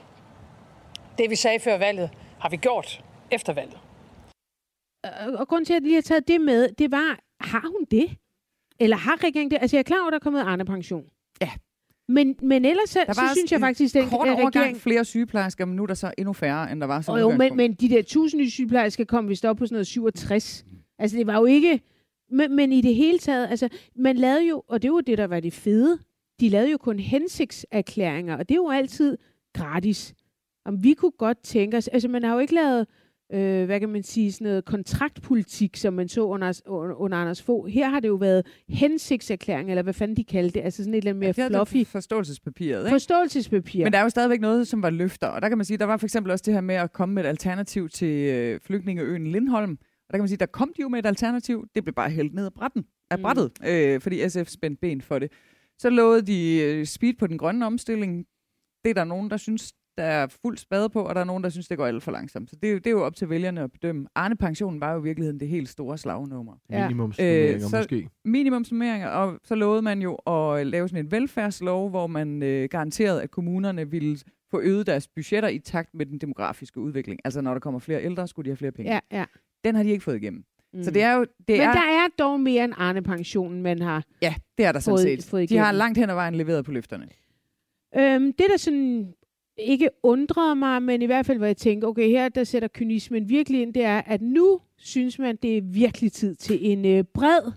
[1.19, 3.79] Det vi sagde før valget, har vi gjort efter valget.
[5.27, 7.87] Og, og grunden til, at jeg lige har taget det med, det var, har hun
[7.91, 8.17] det?
[8.81, 9.59] Eller har regeringen det?
[9.61, 11.05] Altså, jeg er klar over, at der er kommet Arne pension.
[11.41, 11.51] Ja.
[12.09, 14.77] Men, men ellers så, så synes jeg faktisk, at Kort den overgang regering...
[14.77, 17.57] flere sygeplejersker, men nu er der så endnu færre, end der var Og jo, men,
[17.57, 20.65] men de der tusind nye sygeplejersker kom vist op på sådan noget 67.
[20.99, 21.81] Altså, det var jo ikke...
[22.31, 25.27] Men, men i det hele taget, altså, man lavede jo, og det var det, der
[25.27, 25.99] var det fede,
[26.41, 29.19] de lavede jo kun hensigtserklæringer, og det er jo altid
[29.55, 30.15] gratis.
[30.65, 32.87] Om vi kunne godt tænke os, altså man har jo ikke lavet,
[33.33, 36.61] øh, hvad kan man sige, sådan noget kontraktpolitik, som man så under,
[36.97, 37.69] under Anders Fogh.
[37.71, 40.99] Her har det jo været hensigtserklæringer, eller hvad fanden de kaldte det, altså sådan et
[40.99, 42.91] eller andet mere Ja, fluffy forståelsespapiret, ikke?
[42.95, 43.85] forståelsespapir.
[43.85, 45.27] Men der er jo stadigvæk noget, som var løfter.
[45.27, 47.15] Og der kan man sige, der var for eksempel også det her med at komme
[47.15, 49.71] med et alternativ til øh, flygtningeøen Lindholm.
[49.81, 51.67] Og der kan man sige, der kom de jo med et alternativ.
[51.75, 53.23] Det blev bare hældt ned af, brætten, af Mm.
[53.23, 55.33] brættet, øh, fordi SF spændte ben for det.
[55.79, 58.27] Så lovede de øh, speed på den grønne omstilling.
[58.85, 61.43] Det er der nogen, der synes, der er fuld spade på, og der er nogen,
[61.43, 62.51] der synes, det går alt for langsomt.
[62.51, 64.07] Så det, er jo- det er jo op til vælgerne at bedømme.
[64.15, 66.53] Arne-pensionen var jo i virkeligheden det helt store slagnummer.
[66.71, 66.83] Ja.
[66.89, 68.09] Minimumsnormeringer Øh, så- måske.
[68.25, 73.23] minimumsnummeringer, og så lovede man jo at lave sådan en velfærdslov, hvor man øh, garanterede,
[73.23, 74.19] at kommunerne ville
[74.51, 77.21] få øget deres budgetter i takt med den demografiske udvikling.
[77.25, 78.93] Altså når der kommer flere ældre, skulle de have flere penge.
[78.93, 79.25] Ja, ja.
[79.65, 80.45] Den har de ikke fået igennem.
[80.73, 80.83] Mm.
[80.83, 81.21] Så det er jo...
[81.21, 84.05] Det Men er, der er dog mere end Arne-pensionen, man har.
[84.23, 85.31] Ja, det er der sådan fået- set.
[85.31, 87.09] fået de har langt hen ad vejen leveret på løfterne.
[87.99, 89.13] Øhm, det, der sådan
[89.59, 93.29] ikke undrede mig, men i hvert fald, hvor jeg tænkte, okay, her der sætter kynismen
[93.29, 97.05] virkelig ind, det er, at nu synes man, det er virkelig tid til en øh,
[97.05, 97.53] bred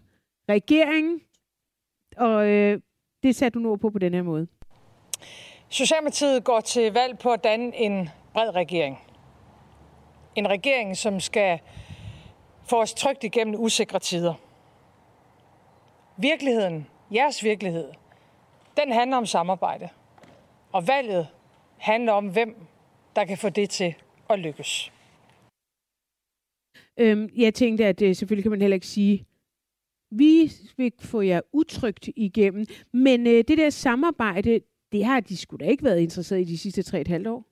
[0.49, 1.21] regering,
[2.17, 2.81] og øh,
[3.23, 4.47] det satte du nu ord på på den her måde.
[5.69, 8.99] Socialdemokratiet går til valg på at danne en bred regering.
[10.35, 11.59] En regering, som skal
[12.69, 14.33] få os trygt igennem usikre tider.
[16.17, 17.91] Virkeligheden, jeres virkelighed,
[18.77, 19.89] den handler om samarbejde.
[20.71, 21.27] Og valget
[21.79, 22.55] handler om, hvem
[23.15, 23.95] der kan få det til
[24.29, 24.91] at lykkes.
[26.99, 29.25] Øhm, jeg tænkte, at øh, selvfølgelig kan man heller ikke sige,
[30.11, 34.61] vi vil få jer utrygt igennem, men øh, det der samarbejde,
[34.91, 37.45] det har de sgu da ikke været interesseret i de sidste tre et halvt år.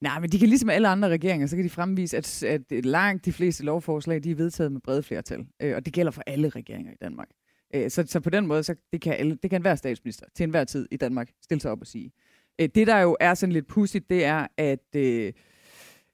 [0.00, 3.24] Nej, men de kan ligesom alle andre regeringer, så kan de fremvise, at, at langt
[3.24, 5.46] de fleste lovforslag, de er vedtaget med brede flertal.
[5.62, 7.28] Øh, og det gælder for alle regeringer i Danmark.
[7.74, 10.44] Øh, så, så på den måde, så det kan, alle, det kan enhver statsminister til
[10.44, 12.12] enhver tid i Danmark stille sig op og sige.
[12.60, 15.32] Øh, det, der jo er sådan lidt pudsigt, det er, at, øh,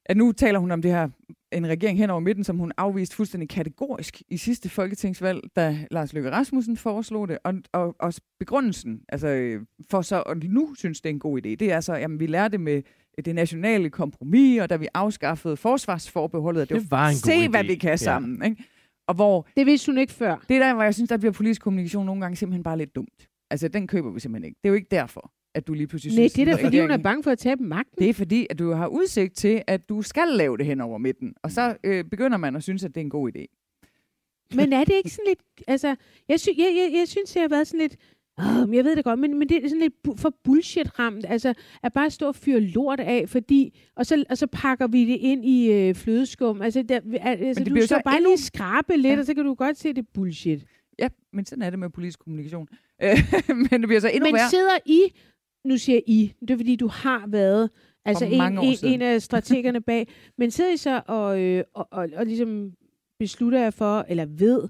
[0.06, 1.08] at nu taler hun om det her,
[1.52, 6.12] en regering hen over midten, som hun afviste fuldstændig kategorisk i sidste folketingsvalg, da Lars
[6.12, 7.38] Løkke Rasmussen foreslog det.
[7.44, 11.38] Og, og, og begrundelsen, altså øh, for så at nu synes, det er en god
[11.38, 12.82] idé, det er så, jamen vi lærte med
[13.24, 17.48] det nationale kompromis, og da vi afskaffede forsvarsforbeholdet, at det, Det var en god se,
[17.48, 17.66] hvad idé.
[17.66, 17.96] vi kan Ja.
[17.96, 18.44] sammen.
[18.50, 18.64] Ikke?
[19.08, 20.44] Og hvor Det vidste hun ikke før.
[20.48, 22.94] det er der, hvor jeg synes, der bliver politisk kommunikation nogle gange simpelthen bare lidt
[22.94, 23.28] dumt.
[23.50, 24.58] Altså, den køber vi simpelthen ikke.
[24.62, 25.32] Det er jo ikke derfor.
[25.54, 27.38] At du lige pludselig Nej, synes, det er da fordi, hun er bange for at
[27.38, 27.98] tabe magten.
[27.98, 30.98] Det er fordi, at du har udsigt til, at du skal lave det hen over
[30.98, 31.34] midten.
[31.42, 33.60] Og så øh, begynder man at synes, at det er en god idé.
[34.56, 35.40] Men er det ikke sådan lidt...
[35.68, 35.96] Altså,
[36.28, 37.96] jeg, sy- jeg, jeg, jeg synes, det har været sådan lidt...
[38.66, 41.24] Men jeg ved det godt, men, men det er sådan lidt bu- for bullshit-ramt.
[41.28, 43.80] Altså, at bare stå og fyre lort af, fordi...
[43.96, 46.62] Og så, og så pakker vi det ind i øh, flødeskum.
[46.62, 49.18] Altså, der, altså det du skal så bare endnu- lige skrabe lidt, Ja.
[49.18, 50.64] og så kan du godt se, det er bullshit.
[50.98, 52.68] Ja, men sådan er det med politisk kommunikation.
[53.02, 53.16] Øh,
[53.70, 54.50] men det bliver så endnu Men værre.
[54.50, 55.02] sidder I...
[55.64, 57.70] Nu siger I, det er fordi, du har været
[58.04, 60.08] altså en, en, en af strategerne bag.
[60.38, 62.72] Men sidder I så og, øh, og, og, og ligesom
[63.18, 64.68] beslutter jer for, eller ved,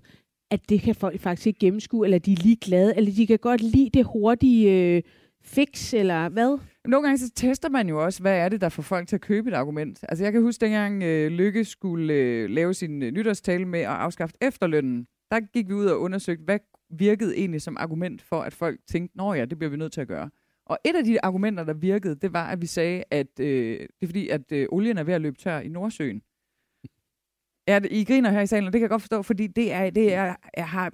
[0.51, 3.61] at det kan folk faktisk ikke gennemskue, eller de er ligeglade, eller de kan godt
[3.61, 5.03] lide det hurtige øh,
[5.45, 6.59] fix, eller hvad?
[6.85, 9.21] Nogle gange så tester man jo også, hvad er det, der får folk til at
[9.21, 9.99] købe et argument.
[10.09, 13.87] Altså jeg kan huske, dengang øh, Lykke skulle øh, lave sin øh, nytårstale med at
[13.87, 15.07] afskaffe efterlønnen.
[15.31, 16.59] Der gik vi ud og undersøgte, hvad
[16.91, 20.01] virkede egentlig som argument for, at folk tænkte, nå ja, det bliver vi nødt til
[20.01, 20.31] at gøre.
[20.67, 23.87] Og et af de argumenter, der virkede, det var, at vi sagde, at øh, det
[24.03, 26.23] er fordi, at øh, olien er ved at løbe tør i Nordsøen.
[27.69, 29.73] Ja, det- I griner her i salen, og det kan jeg godt forstå, fordi det,
[29.73, 30.93] er, det er, er, har,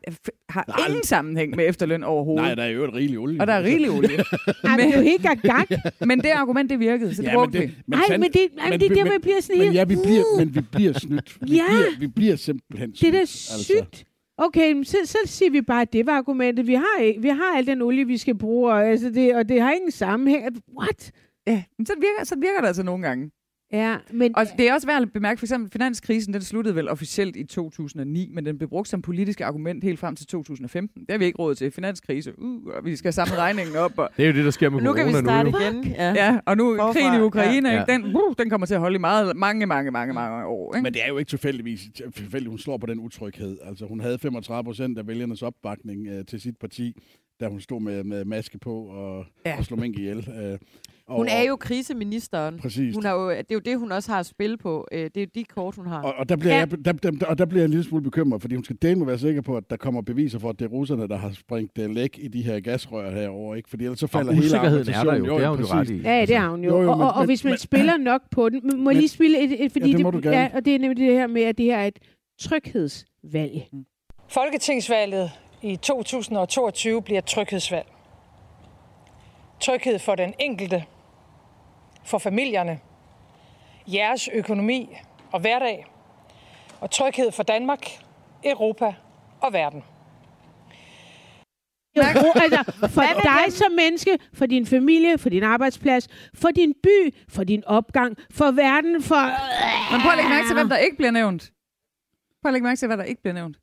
[0.49, 0.87] har Nej.
[0.89, 2.45] ingen sammenhæng med efterløn overhovedet.
[2.45, 3.41] Nej, der er jo et rigelig olie.
[3.41, 4.09] og der er rigelig olie.
[4.65, 5.71] Ej, men det er jo helt gak
[6.09, 7.67] Men det argument, det virkede, så det Ja, brugte vi.
[7.67, 8.41] det, Nej, men det,
[8.71, 9.77] men det er der, hvor jeg bliver sådan men helt...
[9.77, 11.39] ja, vi bliver, men vi bliver snydt.
[11.43, 11.63] Vi, Ja.
[11.69, 14.05] bliver, vi bliver simpelthen Det er da snydt, sygt.
[14.43, 16.67] Okay, så, så siger vi bare, at det var argumentet.
[16.67, 19.61] Vi har, vi har al den olie, vi skal bruge, og, altså det, og det
[19.61, 20.45] har ingen sammenhæng.
[20.79, 21.13] What?
[21.47, 23.31] Ja, men så virker, så virker det altså nogle gange.
[23.73, 24.37] Ja, men...
[24.37, 27.45] Og det er også værd at bemærke, for eksempel finanskrisen, den sluttede vel officielt i
[27.45, 31.01] 2009, men den blev brugt som politisk argument helt frem til 2015.
[31.01, 31.71] Det har vi ikke råd til.
[31.71, 33.99] Finanskrise, uh, og vi skal samle regningen op.
[33.99, 35.59] Og, Det er jo det, der sker med Men nu kan vi corona starte nu.
[35.59, 35.93] igen.
[35.93, 36.13] Ja.
[36.13, 37.85] ja, og nu Forfra, krigen i Ukraine, ja.
[37.89, 37.93] ja.
[37.93, 40.75] den, uh, den kommer til at holde i meget, mange, mange, mange, mange år.
[40.75, 40.83] Ikke?
[40.83, 41.81] Men det er jo ikke tilfældigvis,
[42.15, 43.59] tilfældigt, hun slår på den utryghed.
[43.65, 46.97] Altså, hun havde 35 procent af vælgernes opbakning øh, til sit parti,
[47.41, 49.51] da hun stod med, med maske på og, Ja.
[49.51, 49.59] ja.
[49.59, 50.29] og slog mink ihjel.
[50.43, 50.59] Øh,
[51.11, 52.59] og, Hun er jo kriseministeren.
[52.59, 52.95] Præcis.
[52.95, 54.89] Hun har jo, det er jo det, hun også har at spille på.
[54.93, 56.03] Øh, Det er jo de kort, hun har.
[56.03, 56.59] Og, og, der bliver Ja.
[56.59, 59.07] jeg, der, der, og der bliver jeg en lille smule bekymret, fordi hun skal dele
[59.07, 61.79] være sikker på, at der kommer beviser for, at det er russerne, der har sprængt
[61.79, 63.71] øh, læk i de her gasrør herover, ikke?
[63.71, 65.27] Fordi ellers så Og falder hele usikkerheden er der argumentationen.
[65.27, 66.03] jo, det har hun jo ret i.
[66.03, 66.71] Ja, det har hun jo.
[66.77, 68.61] Jo, jo, og, men- og, og men- hvis man men- spiller nok på den...
[68.65, 69.65] Må jeg Men- lige spille et...
[69.65, 70.37] et fordi Ja, det må du gerne.
[70.37, 71.99] Ja, og det er nemlig det her med, at det her er et
[72.41, 73.67] tryghedsvalg.
[74.29, 75.31] Folketingsvalget
[75.63, 77.87] i 2022 bliver et tryghedsvalg.
[79.61, 80.85] Tryghed for den enkelte,
[82.11, 82.81] for familierne,
[83.87, 84.97] jeres økonomi
[85.33, 85.87] og hverdag,
[86.81, 87.87] og tryghed for Danmark,
[88.45, 88.95] Europa
[89.41, 89.85] og verden.
[91.97, 97.45] Altså, for dig som menneske, for din familie, for din arbejdsplads, for din by, for
[97.45, 99.23] din opgang, for verden, for...
[99.93, 101.53] Men prøv at lægge mærke til, hvem der ikke bliver nævnt.
[102.43, 103.57] Prøv at lægge mærke til, hvad der ikke bliver nævnt.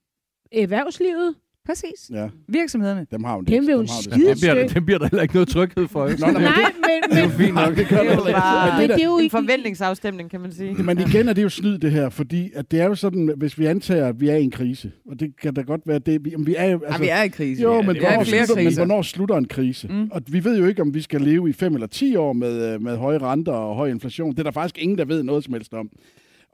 [0.51, 1.35] Erhvervslivet.
[1.67, 2.11] Præcis.
[2.13, 3.05] Ja, Virksomhederne.
[3.11, 4.73] dem har hun Dem vil hun Dem har skide Det bliver, støt.
[4.75, 6.07] det bliver der heller ikke noget tryghed for.
[6.07, 6.21] ikke?
[6.21, 6.53] Nå, nej, men Nej,
[7.01, 7.75] men, det er jo fint nok.
[7.75, 8.87] Det gør Det er jo det bare- ikke.
[8.93, 10.73] men det er jo En forventningsafstemning, kan man sige.
[10.83, 13.59] Men igen er det jo snyd, det her, fordi at det er jo sådan, hvis
[13.59, 16.25] vi antager, at vi er i en krise, og det kan da godt være, det,
[16.25, 17.61] vi, vi er jo, Altså, ja, vi er i krise.
[17.63, 19.87] Jo, ja, men, vi er hvornår slutter, men hvornår slutter en krise?
[19.87, 20.07] Mm.
[20.11, 22.73] Og vi ved jo ikke, om vi skal leve i fem eller ti år med,
[22.73, 24.31] øh, med høje renter og høj inflation.
[24.31, 25.89] Det er der faktisk ingen, der ved noget som helst om.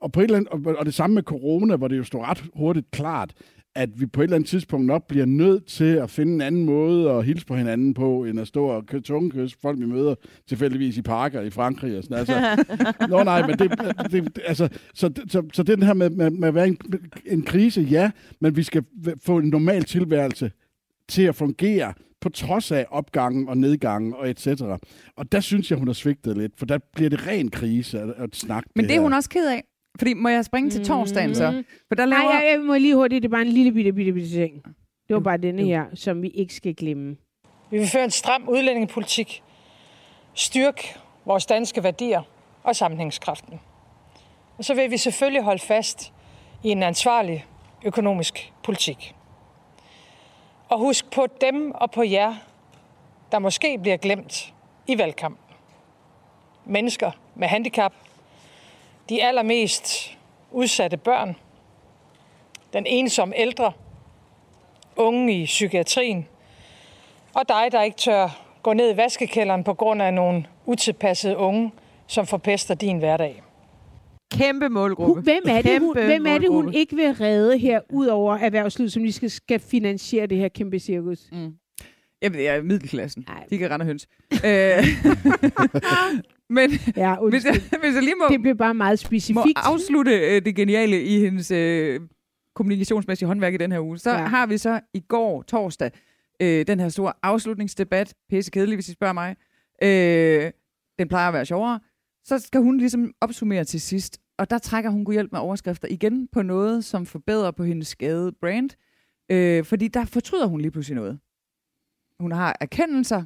[0.02, 2.26] Og, på et eller andet, og, og det samme med corona, hvor det jo står
[2.30, 3.34] ret hurtigt klart,
[3.76, 6.66] at vi på et eller andet tidspunkt nok bliver nødt til at finde en anden
[6.66, 10.16] måde at hilse på hinanden på, end at stå og kø- tungekys folk, vi møder
[10.48, 11.98] tilfældigvis i parker i Frankrig.
[11.98, 12.18] Og sådan.
[12.18, 12.66] Altså,
[13.10, 13.72] Nå nej, men det,
[14.12, 16.78] det, det altså, så, så, så den her med, med, med at være en,
[17.26, 18.12] en krise, ja,
[18.42, 18.84] men vi skal
[19.26, 20.52] få en normal tilværelse
[21.10, 24.80] til at fungere på trods af opgangen og nedgangen og et cetera.
[25.16, 28.10] Og der synes jeg, hun har svigtet lidt, for der bliver det ren krise at,
[28.18, 29.02] at snakke Men det er her.
[29.02, 29.64] hun også ked af.
[29.98, 31.52] Fordi må jeg springe til torsdagen så?
[31.52, 31.66] Mm.
[31.88, 32.34] For der Nej, laver...
[32.34, 33.24] jeg, jeg må lige hurtigt.
[33.24, 34.64] Det er bare en lille bitte, bitte, bitte ting.
[35.08, 37.16] Det var bare denne her, som vi ikke skal glemme.
[37.72, 39.44] Vi vil føre en stram udlændingepolitik,
[40.34, 42.22] styrke vores danske værdier
[42.64, 43.60] og sammenhængskraften.
[44.58, 46.14] Og så vil vi selvfølgelig holde fast
[46.64, 47.46] i en ansvarlig
[47.86, 49.16] økonomisk politik.
[50.70, 52.36] Og husk på dem og på jer,
[53.32, 54.54] der måske bliver glemt
[54.88, 55.56] i valgkampen.
[56.66, 57.94] Mennesker med handicap,
[59.10, 60.18] de allermest
[60.52, 61.36] udsatte børn,
[62.74, 63.72] den ensomme ældre,
[64.96, 66.28] unge i psykiatrien,
[67.34, 71.72] og dig, der ikke tør gå ned i vaskekælderen på grund af nogle utilpassede unge,
[72.08, 73.44] som forpester din hverdag.
[74.34, 75.22] Kæmpe målgruppe.
[75.22, 78.92] Hvem er, det, hun, hvem er det, hun ikke vil redde her, ud over erhvervslivet,
[78.92, 81.20] som lige skal, skal finansiere det her kæmpe cirkus?
[81.32, 81.54] Mm.
[82.22, 83.26] Jamen, det er middelklassen.
[83.28, 83.44] Ej.
[83.50, 84.08] De kan rende og høns.
[86.54, 89.56] men Ja, hvis jeg, hvis jeg lige må, Det bliver bare meget må specifikt.
[89.56, 92.02] afslutte øh, det geniale i hendes øh,
[92.56, 94.18] kommunikationsmæssige håndværk i den her uge, så Ja.
[94.18, 95.92] har vi så i går, torsdag,
[96.42, 98.14] øh, den her store afslutningsdebat.
[98.30, 99.36] Pisse kedelig, hvis I spørger mig.
[99.84, 100.52] Øh,
[101.00, 101.80] den plejer at være sjovere.
[102.26, 104.20] Så skal hun ligesom opsummere til sidst.
[104.38, 107.88] Og der trækker hun god hjælp med overskrifter igen på noget, som forbedrer på hendes
[107.88, 108.70] skade brand.
[109.32, 111.20] Øh, fordi der fortryder hun lige pludselig noget.
[112.20, 113.24] Hun har erkendelser.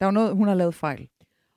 [0.00, 1.08] Der er noget, hun har lavet fejl.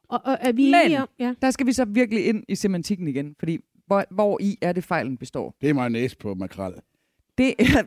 [0.09, 1.07] Og, og er vi Men- enige om...
[1.19, 1.33] Ja.
[1.41, 3.57] Der skal vi så virkelig ind i semantikken igen, fordi
[3.87, 5.55] hvor, hvor i er det fejlen består?
[5.61, 6.73] Det er mayonnaise på makrel.
[7.37, 7.83] Det er...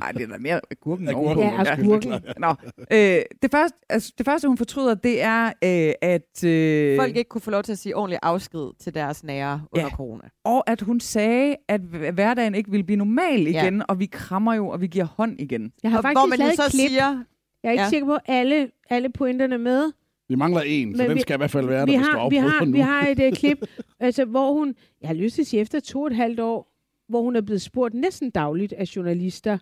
[0.00, 1.62] Nej, det er da mere agurken Agurken, ovenpå.
[1.64, 2.10] Ja, agurken.
[2.38, 2.48] Nå,
[2.92, 6.44] øh, det, første, altså, det første, hun fortryder, det er, øh, at...
[6.44, 9.86] Øh, Folk ikke kunne få lov til at sige ordentlig afsked til deres nære under
[9.86, 9.96] Ja.
[9.96, 10.22] corona.
[10.44, 13.62] Og at hun sagde, at hv- hverdagen ikke ville blive normal Ja.
[13.62, 15.72] igen, og vi krammer jo, og vi giver hånd igen.
[15.82, 16.88] Jeg har Og faktisk hvor man lavet så klip.
[16.88, 17.22] siger,
[17.62, 17.88] Jeg er ikke Ja.
[17.88, 19.92] sikker på, at alle, alle pointerne med.
[20.28, 22.08] Vi mangler en, så Men den vi- skal i hvert fald være vi der, hvis
[22.08, 22.72] har, du vi har, nu.
[22.72, 23.58] vi har et uh, klip,
[24.00, 26.72] altså, hvor hun, jeg har lyst til at sige, efter to og et halvt år,
[27.08, 29.58] hvor hun er blevet spurgt næsten dagligt af journalister,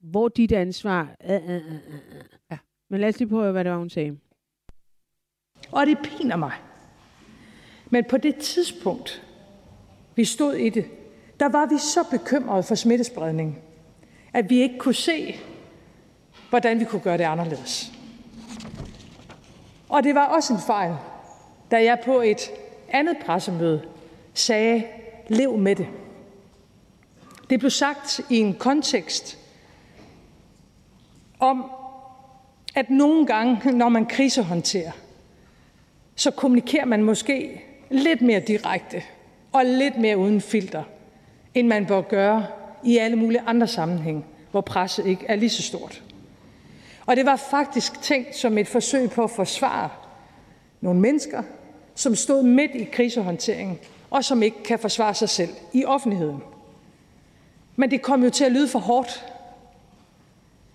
[0.00, 1.38] hvor dit ansvar er.
[1.38, 1.74] Uh, uh, uh, uh.
[2.50, 2.58] Ja.
[2.90, 4.16] Men lad os lige prøve, hvad det var, hun sagde.
[5.72, 6.52] Og det piner mig.
[7.90, 9.22] Men på det tidspunkt,
[10.16, 10.84] vi stod i det,
[11.40, 13.58] der var vi så bekymrede for smittespredning,
[14.32, 15.34] at vi ikke kunne se,
[16.50, 17.92] hvordan vi kunne gøre det anderledes.
[19.92, 20.94] Og det var også en fejl,
[21.70, 22.50] da jeg på et
[22.88, 23.82] andet pressemøde
[24.34, 24.84] sagde,
[25.28, 25.86] lev med det.
[27.50, 29.38] Det blev sagt i en kontekst
[31.38, 31.70] om,
[32.74, 34.92] at nogle gange, når man krisehåndterer,
[36.16, 39.02] så kommunikerer man måske lidt mere direkte
[39.52, 40.82] og lidt mere uden filter,
[41.54, 42.46] end man bør gøre
[42.84, 46.02] i alle mulige andre sammenhæng, hvor presset ikke er lige så stort.
[47.06, 49.88] Og det var faktisk tænkt som et forsøg på at forsvare
[50.80, 51.42] nogle mennesker,
[51.94, 53.78] som stod midt i krisehåndteringen,
[54.10, 56.42] og som ikke kan forsvare sig selv i offentligheden.
[57.76, 59.26] Men det kom jo til at lyde for hårdt.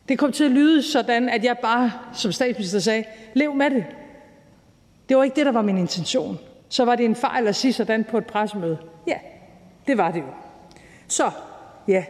[0.09, 3.03] Det kom til at lyde sådan, at jeg bare, som statsminister sagde,
[3.33, 3.85] lev med det.
[5.09, 6.39] Det var ikke det, der var min intention.
[6.69, 8.77] Så var det en fejl at sige sådan på et pressemøde.
[9.07, 9.17] Ja,
[9.87, 10.33] det var det jo.
[11.07, 11.31] Så,
[11.87, 12.05] ja,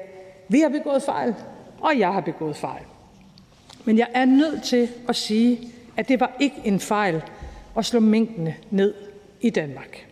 [0.48, 1.36] vi har begået fejl,
[1.82, 2.84] og jeg har begået fejl.
[3.88, 5.60] Men jeg er nødt til at sige,
[5.98, 7.22] at det var ikke en fejl
[7.78, 8.94] at slå minkene ned
[9.42, 10.08] i Danmark.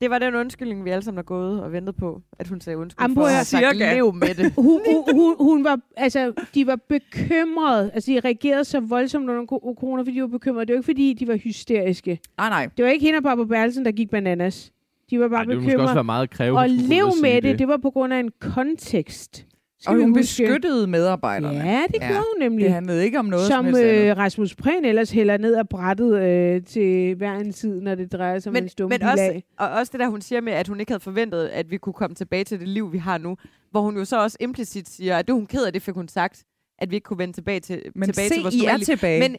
[0.00, 2.76] det var den undskyldning, vi alle sammen har gået og ventet på, at hun sagde
[2.78, 4.52] undskyld Jamen, for at sagt, lev med det.
[4.56, 4.80] Hun,
[5.12, 7.90] hun, hun, var, altså, de var bekymrede.
[7.94, 10.66] Altså, de reagerede så voldsomt under corona, fordi de var bekymrede.
[10.66, 12.18] Det var ikke, fordi de var hysteriske.
[12.38, 12.68] Nej, nej.
[12.76, 14.72] Det var ikke hende og Barbara Bertelsen, der gik bananas.
[15.10, 15.94] De var bare Ej, det ville måske også bekymrede.
[15.94, 16.60] være meget krævende.
[16.60, 19.46] Og lev med det, det var på grund af en kontekst.
[19.82, 20.20] Skal Og hun huske.
[20.20, 21.58] beskyttede medarbejderne.
[21.70, 22.64] Ja, det gjorde hun nemlig.
[22.64, 26.22] Det handlede ikke om noget som, som øh, Rasmus Prehn ellers hælder ned af brættet
[26.22, 29.40] øh, til hver en tid, når det drejer sig om Men, en stumme men også,
[29.58, 31.92] og også det der, hun siger med, at hun ikke havde forventet, at vi kunne
[31.92, 33.36] komme tilbage til det liv, vi har nu.
[33.70, 35.94] Hvor hun jo så også implicit siger, at det hun er ked af, det fik
[35.94, 36.42] hun sagt,
[36.78, 38.84] at vi ikke kunne vende tilbage til, Men tilbage se, til vores I er liv.
[38.84, 39.20] tilbage.
[39.20, 39.36] Men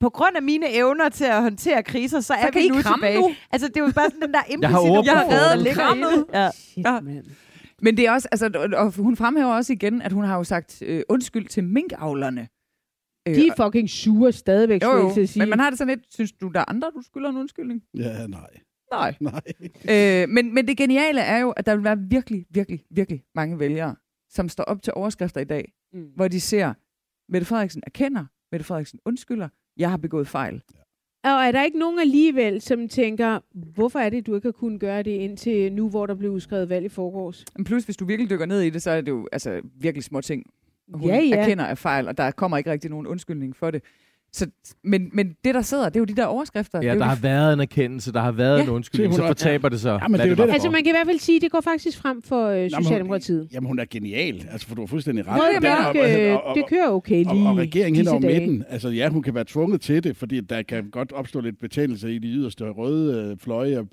[0.00, 2.68] på grund af mine evner til at håndtere kriser, så, så er kan vi I
[2.68, 3.20] nu tilbage.
[3.20, 3.30] nu.
[3.52, 4.62] Altså, det er jo bare sådan den der implicit...
[4.62, 6.24] Jeg har Jeg har reddet ligger i det.
[6.34, 6.50] Ja.
[6.50, 6.98] Shit, Ja.
[7.82, 10.82] Men det er også, altså, og hun fremhæver også igen, at hun har jo sagt
[10.82, 12.48] øh, undskyld til minkavlerne.
[13.28, 15.40] Øh, De er fucking sure stadigvæk, jo, skulle jo, jeg til at sige.
[15.42, 17.82] men man har det sådan lidt, synes du, der er andre, du skylder en undskyldning?
[17.94, 18.50] Ja, nej.
[18.92, 19.14] Nej.
[19.30, 19.42] Nej.
[19.90, 23.58] Øh, men, men det geniale er jo, at der vil være virkelig, virkelig, virkelig mange
[23.58, 23.96] vælgere,
[24.30, 26.06] som står op til overskrifter i dag, Mm.
[26.16, 26.74] hvor de ser,
[27.32, 30.62] Mette Frederiksen erkender, Mette Frederiksen undskylder, jeg har begået fejl.
[31.24, 33.38] Og er der ikke nogen alligevel, som tænker,
[33.74, 36.68] hvorfor er det, du ikke har kunnet gøre det indtil nu, hvor der blev udskrevet
[36.68, 37.44] valg i forgårs?
[37.56, 40.04] Men plus, hvis du virkelig dykker ned i det, så er det jo altså, virkelig
[40.04, 40.44] små ting.
[40.94, 41.36] Hun Ja, ja.
[41.36, 43.82] erkender af fejl, og der kommer ikke rigtig nogen undskyldning for det.
[44.32, 44.46] Så,
[44.84, 46.78] men, men det, der sidder, det er jo de der overskrifter.
[46.78, 48.62] Ja, det er jo der de har været en erkendelse, der har været Ja.
[48.62, 49.90] en undskyldning, så er- fortaber det så.
[49.90, 51.50] Ja, men det er det, der- Altså, man kan i hvert fald sige, at det
[51.50, 53.48] går faktisk frem for øh, Jamen, hun- Socialdemokratiet.
[53.52, 54.46] Jamen, hun er genial.
[54.50, 55.36] Altså, for du har fuldstændig ret.
[55.36, 57.56] Nå, Og jamen, det- nok, og- øh, og- og- det kører okay lige Og, og
[57.56, 60.90] regeringen hen over midten, altså ja, hun kan være tvunget til det, fordi der kan
[60.90, 63.86] godt opstå lidt betændelse i de yderste røde øh, fløje, og-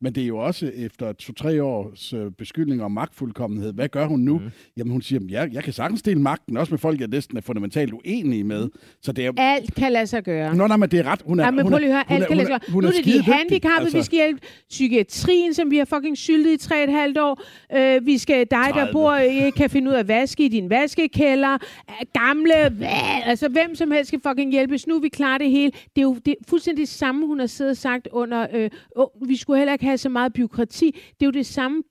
[0.00, 3.72] men det er jo også efter to-tre års øh, beskyldning om magtfuldkommenhed.
[3.72, 4.38] Hvad gør hun nu?
[4.38, 4.44] Mm.
[4.76, 7.40] Jamen hun siger, ja, jeg kan sagtens dele magten, også med folk, jeg næsten er
[7.40, 8.68] fundamentalt uenige med.
[9.02, 9.32] Så det er.
[9.36, 10.56] Alt kan lade sig gøre.
[10.56, 11.22] Nå, nej, men det er ret.
[11.24, 12.72] Hun er, Ja, men hun prøv lige at høre, alt kan lade sig gøre.
[12.72, 13.96] hun Nu er er det de handicappede, altså.
[13.98, 17.42] vi skal hjælpe psykiatrien, som vi har fucking syltet i tre et halvt år.
[17.76, 18.92] Øh, vi skal, dig, der 30.
[18.92, 21.52] bor, ikke kan finde ud af at vaske i din vaskekælder.
[21.54, 22.88] Øh, Gamle, hvad?
[23.24, 24.86] altså hvem som helst skal fucking hjælpes.
[24.86, 25.70] Nu er vi klar det hele.
[25.70, 28.70] Det er jo det er fuldstændig det samme, hun har siddet og sagt under, øh,
[28.96, 30.90] oh, vi skulle heller ikke have så meget byråkrati.
[30.90, 31.82] Det er jo det samme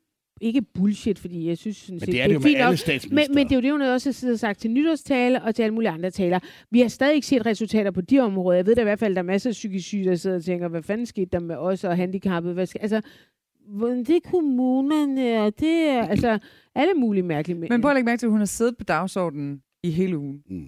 [0.41, 2.77] ikke bullshit, fordi jeg synes sådan Men set, det er det jo med fint alle
[3.03, 3.11] nok.
[3.11, 5.63] Men, men det er jo det, hun også har og sagt til nytårstale og til
[5.63, 6.39] alle mulige andre taler.
[6.71, 8.57] Vi har stadig ikke set resultater på de områder.
[8.57, 10.35] Jeg ved da i hvert fald, at der er masser af psykisk syge, der sidder
[10.35, 12.53] og tænker, hvad fanden skete der med os og handicappede?
[12.53, 13.01] Hvad skal, altså,
[13.81, 16.39] det er kommunerne, og det er altså
[16.75, 17.71] alle mulige mærkelige mænd.
[17.71, 20.43] Men prøv at lægge mærke til, at hun har siddet på dagsordenen i hele ugen.
[20.49, 20.65] Mm.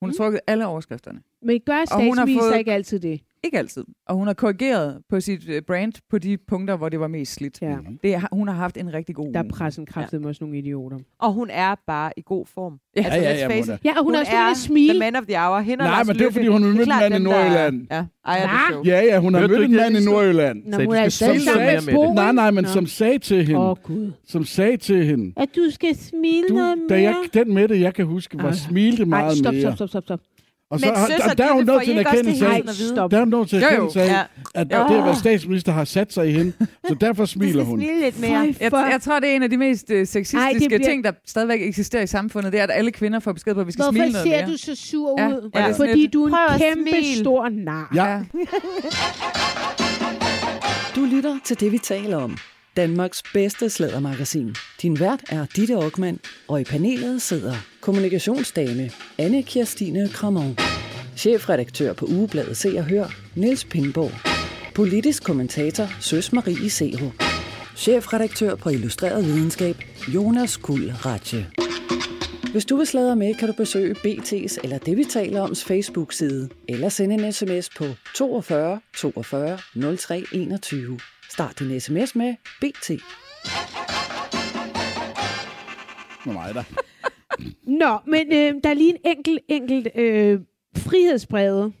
[0.00, 1.20] Hun har trukket alle overskrifterne.
[1.42, 3.20] Men gør Og hun har statsminister fået- ikke altid det?
[3.46, 3.84] Ikke altid.
[4.08, 7.32] Og hun har korrigeret på sit øh, brand på de punkter, hvor det var mest
[7.32, 7.62] slidt.
[7.62, 7.76] Ja.
[8.02, 10.58] Det, har- hun har haft en rigtig god Der er pressen kraftet med også nogle
[10.58, 10.98] idioter.
[11.20, 12.78] Og hun er bare i god form.
[12.96, 13.80] Ja, altså, ja, ja, face it.
[13.84, 14.92] Ja, og hun, Hun er også er smile.
[14.92, 15.58] The man of the hour.
[15.60, 17.24] Hende Nej, men det er, fordi hun har Det er mødt en mand i dem,
[17.24, 17.86] der- Nordjylland.
[17.90, 18.82] Ja, det show.
[18.84, 20.04] Ja, ja, hun har mødt en mand i det?
[20.04, 20.62] Nordjylland.
[20.64, 20.94] Nå, Sagde, hun
[21.54, 21.94] du er det.
[21.94, 22.70] Bo, Nej, nej, men Nå.
[22.70, 24.12] som sagde til hende, Åh, Gud.
[24.26, 27.02] som sagde til hende, At du skal smile du, noget da mere.
[27.02, 28.52] jeg, den med det, jeg kan huske, var Ej.
[28.52, 29.62] smilte meget stop, mere.
[29.62, 30.20] stop, stop, stop, stop.
[30.70, 32.62] Og så, Men har- søster, der, der er hun får til en erkendelse det af,
[33.10, 33.90] der er hun nået til Jo, jo.
[33.96, 34.22] af, Ja.
[34.54, 34.78] at Jo.
[34.88, 36.52] det at være statsminister har sat sig i hende,
[36.88, 37.78] så derfor smiler hun.
[37.80, 38.54] smile lidt mere.
[38.60, 41.04] Jeg, for- jeg tror, det er en af de mest øh, sexistiske Ej, bliver- ting,
[41.04, 42.52] der stadigvæk eksisterer i samfundet.
[42.52, 44.46] Det er, at alle kvinder får besked på, at vi skal Hvorfor smile noget ser
[44.46, 44.52] mere.
[44.52, 45.32] du så sur Ja, ud?
[45.54, 46.90] og er sådan Fordi du er en kæmpe
[47.20, 47.90] stor nar.
[47.94, 48.20] Ja,
[50.96, 52.36] Du lytter til det, vi taler om.
[52.76, 54.54] Danmarks bedste slædermagasin.
[54.82, 57.54] Din vært er Ditte Aukmann, og i panelet sidder
[57.86, 60.58] kommunikationsdame Anne Kirstine Kramon,
[61.16, 64.10] chefredaktør på Ugebladet Se og Hør, Niels Pindborg,
[64.74, 67.10] politisk kommentator Søs Marie Seho,
[67.76, 69.76] chefredaktør på Illustreret Videnskab,
[70.08, 71.46] Jonas Kuld Ratje.
[72.52, 76.48] Hvis du vil sladre med, kan du besøge BT's eller det, vi taler oms Facebook-side,
[76.68, 77.84] eller sende en sms på
[78.16, 79.58] 42 42
[79.96, 81.00] 03 21.
[81.30, 82.90] Start din sms med BT.
[86.24, 86.64] med mig der.
[87.80, 90.40] Nå, men øh, der er lige en enkelt, enkelt øh,
[90.76, 91.72] frihedsbrevet.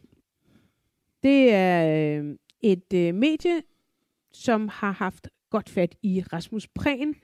[1.22, 3.62] Det er øh, et øh, medie,
[4.32, 7.14] som har haft godt fat i Rasmus Prehn.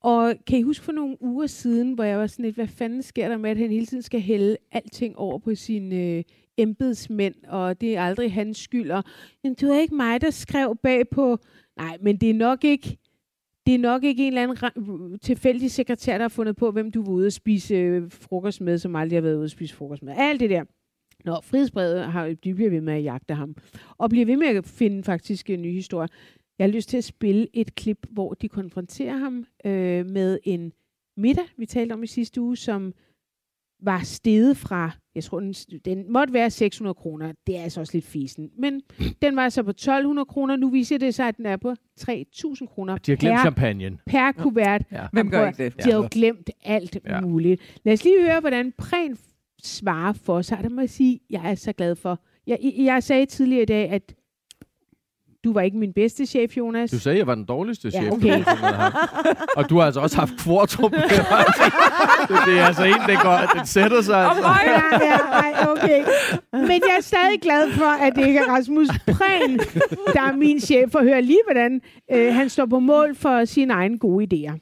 [0.00, 3.02] Og kan I huske for nogle uger siden, hvor jeg var sådan lidt, hvad fanden
[3.02, 6.24] sker der med, at han hele tiden skal hælde alting over på sine øh,
[6.56, 8.90] embedsmænd, og det er aldrig hans skyld.
[8.90, 9.04] Og,
[9.42, 11.38] men det var ikke mig, der skrev bag på...
[11.76, 12.98] Nej, men det er nok ikke
[13.66, 17.02] det er nok ikke en eller anden tilfældig sekretær, der har fundet på, hvem du
[17.02, 20.02] var ude at spise øh, frokost med, som aldrig har været ude at spise frokost
[20.02, 20.14] med.
[20.16, 20.64] Alt det der.
[21.24, 23.56] Nå, frihedsbrevet har, de bliver ved med at jagte ham.
[23.98, 26.08] Og bliver ved med at finde faktisk øh, en ny historie.
[26.58, 30.72] Jeg har lyst til at spille et klip, hvor de konfronterer ham øh, med en
[31.16, 32.92] middag, vi talte om i sidste uge, som
[33.82, 35.52] var steget fra, jeg tror, den,
[35.84, 37.32] den måtte være 600 kroner.
[37.46, 38.50] Det er altså også lidt fisen.
[38.58, 38.80] Men
[39.22, 40.56] den var så på 1200 kroner.
[40.56, 43.98] Nu viser det sig, at den er på 3000 kroner De har glemt per, champagne.
[44.06, 44.82] per kuvert.
[44.92, 45.06] Ja.
[45.12, 45.84] Hvem gør ikke det?
[45.84, 47.14] De har jo glemt alt Ja.
[47.14, 47.20] ja.
[47.20, 47.80] muligt.
[47.84, 49.16] Lad os lige høre, hvordan Prehn
[49.62, 50.58] svarer for sig.
[50.62, 52.20] Der må jeg sige, jeg er så glad for.
[52.46, 54.14] Jeg, jeg sagde tidligere i dag, at
[55.44, 56.90] du var ikke min bedste chef, Jonas.
[56.90, 58.12] Du sagde, jeg var den dårligste Ja, chef.
[58.12, 58.38] okay.
[58.38, 58.44] du.
[59.56, 60.92] Og du har altså også haft kvartrup.
[60.92, 61.00] det,
[62.46, 64.26] det er altså en, det, går, den sætter sig.
[64.28, 64.48] Altså.
[64.66, 66.04] ja, ja, ej, okay.
[66.52, 69.58] Men jeg er stadig glad for, at det ikke er Rasmus Prehn,
[70.14, 71.80] der er min chef, for at høre lige, hvordan
[72.12, 74.58] øh, han står på mål for sine egne gode idéer.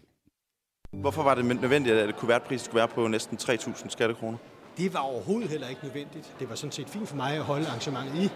[1.00, 4.38] Hvorfor var det nødvendigt, at kuvertprisen skulle være på næsten 3.000 skattekroner?
[4.78, 6.32] Det var overhovedet heller ikke nødvendigt.
[6.40, 8.28] Det var sådan set fint for mig at holde arrangementet i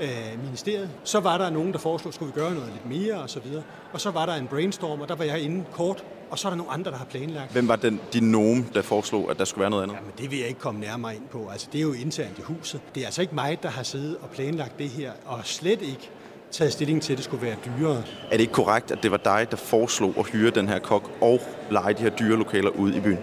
[0.00, 0.90] øh, ministeriet.
[1.04, 3.62] Så var der nogen, der foreslog, skulle vi gøre noget lidt mere og så videre.
[3.92, 6.04] Og så var der en brainstorm, og der var jeg inde kort.
[6.30, 7.52] Og så er der nogle andre, der har planlagt.
[7.52, 9.94] Hvem var den, din nogen, der foreslog, at der skulle være noget andet?
[9.94, 11.48] Jamen, det vil jeg ikke komme nærmere ind på.
[11.52, 12.80] Altså, det er jo internt i huset.
[12.94, 16.10] Det er altså ikke mig, der har siddet og planlagt det her, og slet ikke
[16.50, 18.02] taget stilling til, at det skulle være dyrere.
[18.24, 21.10] Er det ikke korrekt, at det var dig, der foreslog at hyre den her kok
[21.20, 21.40] og
[21.70, 23.18] lege de her dyre lokaler ude i byen?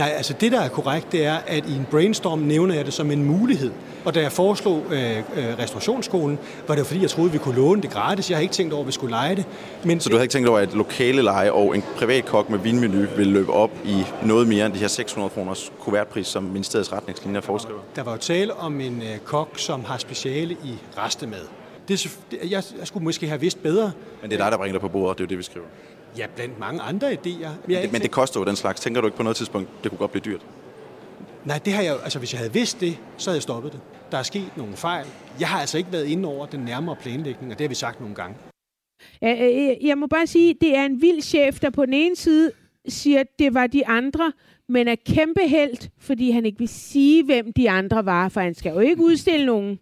[0.00, 2.92] Nej, altså det, der er korrekt, det er, at i en brainstorm nævner jeg det
[2.92, 3.70] som en mulighed.
[4.04, 5.24] Og da jeg foreslog øh, øh,
[5.58, 6.38] restaurationsskolen,
[6.68, 8.30] var det jo fordi, jeg troede, vi kunne låne det gratis.
[8.30, 9.44] Jeg har ikke tænkt over, at vi skulle lege det.
[9.84, 12.58] Men Så du havde ikke tænkt over, at lokale leje og en privat kok med
[12.58, 16.92] vinmenu ville løbe op i noget mere end de her 600 kroners kuvertpris, som ministeriets
[16.92, 17.80] retningslinjer foreskriver?
[17.96, 21.46] Der var jo tale om en øh, kok, som har speciale i restemad.
[21.88, 22.18] Det,
[22.50, 23.92] jeg skulle måske have vidst bedre.
[24.22, 25.66] Men det er dig, der bringer det på bordet, det er jo det, vi skriver.
[26.18, 27.48] Ja, blandt mange andre idéer.
[27.48, 28.80] Men, Men det, men det koster jo den slags.
[28.80, 30.46] Tænker du ikke på noget tidspunkt, det kunne godt blive dyrt?
[31.44, 33.80] Nej, det har jeg, altså hvis jeg havde vidst det, så havde jeg stoppet det.
[34.10, 35.06] Der er sket nogle fejl.
[35.40, 38.00] Jeg har altså ikke været inde over den nærmere planlægning, og det har vi sagt
[38.00, 38.36] nogle gange.
[39.82, 42.52] Jeg må bare sige, det er en vild chef, der på den ene side
[42.88, 44.32] siger, at det var de andre,
[44.68, 48.54] men er kæmpe held, fordi han ikke vil sige, hvem de andre var, for han
[48.54, 49.78] skal jo ikke udstille nogen.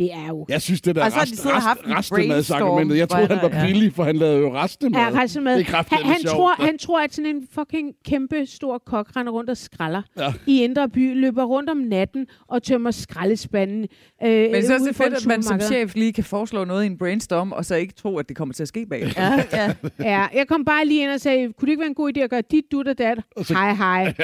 [0.00, 0.46] Det er jo...
[0.48, 3.58] Jeg synes, det der Og så har de rest, rest, restemadsargumentet, jeg troede, han var
[3.58, 3.66] ja.
[3.66, 5.00] billig, for han lavede jo restemad.
[5.20, 5.58] Altså med.
[5.58, 6.34] Det er Han, han, sjovt.
[6.36, 10.32] tror, han tror, at sådan en fucking kæmpe stor kok render rundt og skralder Ja.
[10.46, 13.86] i Indre By, løber rundt om natten og tømmer skraldespanden.
[14.24, 16.84] Øh, Men det er det for fedt, at man som chef lige kan foreslå noget
[16.84, 19.12] i en brainstorm, og så ikke tro, at det kommer til at ske bag.
[19.16, 19.72] Ja, ja.
[20.00, 22.20] Ja, jeg kom bare lige ind og sagde, kunne det ikke være en god idé
[22.20, 23.18] at gøre dit, dut og dat?
[23.42, 24.14] så- Hej, hej.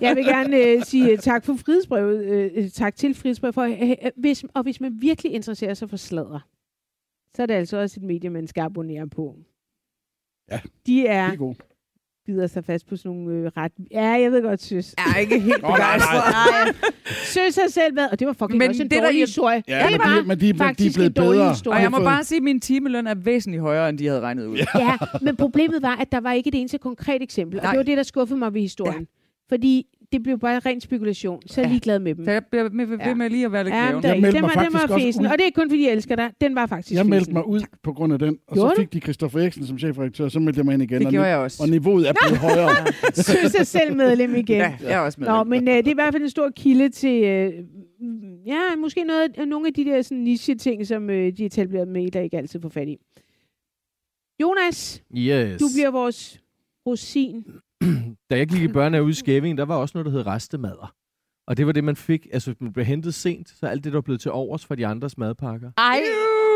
[0.00, 2.24] Jeg vil gerne øh, sige øh, tak for frihedsbrevet.
[2.24, 3.54] Øh, øh, tak til frihedsbrevet.
[3.54, 6.40] For, øh, øh, hvis, og hvis man virkelig interesserer sig for sladder,
[7.34, 9.36] så er det altså også et medie, man skal abonnere på.
[10.50, 11.54] Ja, De er Det er god.
[12.26, 13.72] bider sig fast på sådan nogle øh, ret...
[13.90, 14.94] Ja, jeg ved godt, søs.
[14.98, 16.32] Jeg er ikke helt Åh, nej, begejstret.
[16.32, 16.90] nej.
[17.24, 18.10] Søs har selv været...
[18.10, 19.62] Og det var fucking Men også en det, der dårlig ir- historie.
[19.68, 21.48] Ja, det men var de- men de- men de er blevet en dårlig bedre.
[21.52, 21.76] historie.
[21.76, 24.46] Og jeg må bare sige, at min timeløn er væsentligt højere, end de havde regnet
[24.46, 24.56] ud.
[24.74, 27.58] Ja, men problemet var, at der var ikke et eneste konkret eksempel.
[27.58, 27.72] Og Nej.
[27.72, 29.00] det var det, der skuffede mig ved historien.
[29.00, 29.54] Ja.
[29.54, 31.42] Fordi det blev bare ren spekulation.
[31.46, 31.72] Så er jeg Ja.
[31.72, 32.24] ligeglad med dem.
[32.24, 33.14] Så jeg bliver med, ved Ja.
[33.14, 34.94] med lige at være lidt Ja, er Jeg meldte Den mig var, den faktisk var
[34.94, 35.22] også fesen.
[35.26, 35.30] ud.
[35.30, 36.30] Og det er kun, fordi jeg elsker dig.
[36.40, 37.34] Den var faktisk Jeg meldte fesen.
[37.34, 40.28] mig ud på grund af den, og Gjorde så fik de Christoffer Eriksen som chefredaktør,
[40.28, 40.98] så meldte jeg mig ind igen.
[40.98, 41.62] Det og, gjorde jeg også.
[41.62, 42.70] og niveauet er blevet højere.
[43.14, 44.56] Søs er selv medlem igen.
[44.56, 45.28] Ja, jeg er også med.
[45.28, 47.52] Nå, men øh, det er i hvert fald en stor kilde til, øh,
[48.46, 52.10] ja, måske noget, af- nogle af de der sådan, niche-ting, som øh, de etablerede med,
[52.10, 52.96] der ikke altid får fat i.
[54.42, 55.58] Jonas, Yes.
[55.60, 56.40] du bliver vores
[56.86, 57.44] rosin.
[58.30, 60.94] Da jeg gik i børnehave ude i Skæving, der var også noget, der hed restemader.
[61.48, 62.26] Og det var det, man fik.
[62.32, 64.74] Altså, hvis man blev hentet sent, så alt det, der var blevet til overs fra
[64.74, 65.70] de andres madpakker.
[65.76, 66.02] Ej,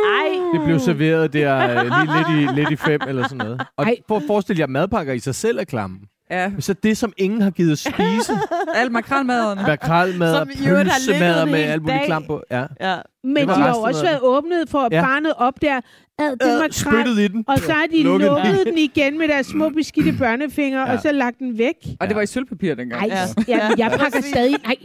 [0.04, 0.28] ej.
[0.54, 3.60] Det blev serveret der øh, lige lidt i, lidt i fem eller sådan noget.
[3.76, 5.98] Og for at forestille jer, madpakker i sig selv er klamme.
[6.30, 8.32] Ja, Men så det, som ingen har givet at spise,
[8.74, 12.42] alt i øvrigt har pølsemader en med alt muligt klam på.
[12.50, 12.64] Ja.
[12.80, 12.96] Ja.
[13.24, 15.02] Men Det de var har jo også været åbnet for at Ja.
[15.02, 15.80] barnet op der.
[16.20, 17.44] Ad, den Øh, makrel, i den.
[17.48, 18.36] og så har de Lukket den.
[18.46, 20.92] lukket den igen med deres små beskidte børnefingre, Ja.
[20.94, 21.74] og så lagt den væk.
[22.00, 23.02] Og det var i sølvpapir dengang.
[23.10, 23.18] Ej,
[23.48, 23.56] Ja.
[23.56, 23.70] ja.
[23.78, 24.56] jeg pakker stadig...
[24.64, 24.76] Nej,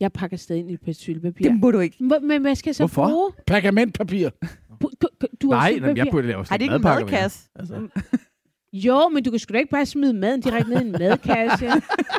[0.00, 1.48] jeg pakker stadig ind i et par sølvpapir.
[1.50, 1.96] Det må du ikke.
[2.00, 3.08] Hvor- Men hvad skal jeg så Hvorfor?
[3.08, 3.30] bruge?
[3.46, 4.28] Pergamentpapir.
[5.42, 5.86] Du har Nej, sølvpapir.
[5.86, 7.12] jamen, jeg burde lave Har sådan de ikke en madpakker med.
[7.12, 7.38] madkasse?
[7.58, 7.74] Altså.
[8.84, 11.66] Jo, men du kan sgu da ikke bare smide maden direkte ned i en madkasse.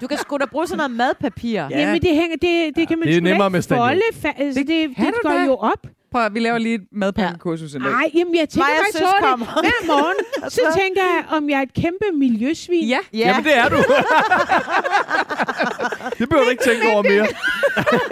[0.01, 1.53] Du kan sgu da bruge sådan noget madpapir.
[1.53, 1.67] Ja.
[1.79, 4.01] Jamen, det, hænger, det, det kan man det er sgu da ikke med folde.
[4.13, 5.43] Fa- altså, det, det, det du går da.
[5.45, 5.87] jo op.
[6.11, 7.91] Prøv at, vi laver lige et madpakkekursus en dag.
[7.91, 10.15] Nej, jamen, jeg tænker og faktisk over det hver morgen.
[10.57, 12.87] Så tænker jeg, om jeg er et kæmpe miljøsvin.
[12.87, 13.17] Ja, Ja.
[13.19, 13.77] Jamen, det er du.
[16.19, 17.27] det behøver du ikke tænke over mere.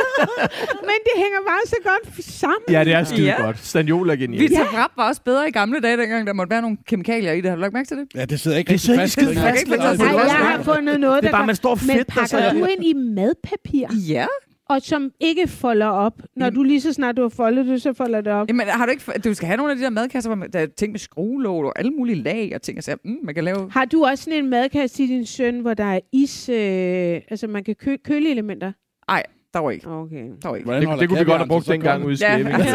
[0.89, 2.61] Men det hænger bare så godt sammen.
[2.69, 3.41] Ja, det er skide Ja.
[3.41, 3.65] godt.
[3.65, 4.49] Stanjol er genialt.
[4.49, 7.49] Vitarap var også bedre i gamle dage, dengang der måtte være nogle kemikalier i det.
[7.49, 8.07] Har du lagt mærke til det?
[8.15, 9.51] Ja, det sidder ikke Det rigtig sidder ikke fast.
[9.51, 9.61] fast.
[9.61, 9.99] ikke fast.
[9.99, 12.37] Nej, jeg har fundet noget, Det er der bare, man står Men fedt, så...
[12.37, 14.25] pakker du ind i madpapir, Ja.
[14.69, 16.21] Og som ikke folder op?
[16.35, 18.47] Når du lige så snart du har foldet det, så folder det op.
[18.49, 19.03] Jamen, har du ikke...
[19.25, 21.79] Du skal have nogle af de der madkasser, hvor der er ting med skruelåg og
[21.79, 23.71] alle mulige lag og ting, så mm, man kan lave...
[23.71, 27.47] Har du også sådan en madkasse til din søn, hvor der er is, øh, altså
[27.47, 28.71] man kan kø- køle elementer?
[29.07, 29.23] Nej,
[29.55, 29.87] der var ikke.
[29.89, 30.25] Okay.
[30.41, 30.65] Der var ikke.
[30.65, 32.37] Hvordan Det, det kunne vi godt have brugt dengang ude i Ja.
[32.37, 32.55] Skæving.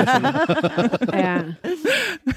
[1.15, 1.39] Ja.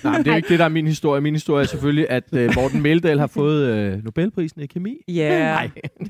[0.03, 1.21] Nej, det er jo ikke det, der er min historie.
[1.21, 4.97] Min historie er selvfølgelig, at uh, Morten Meldal har fået uh, Nobelprisen i kemi.
[5.07, 5.39] Ja.
[5.39, 5.69] Nej,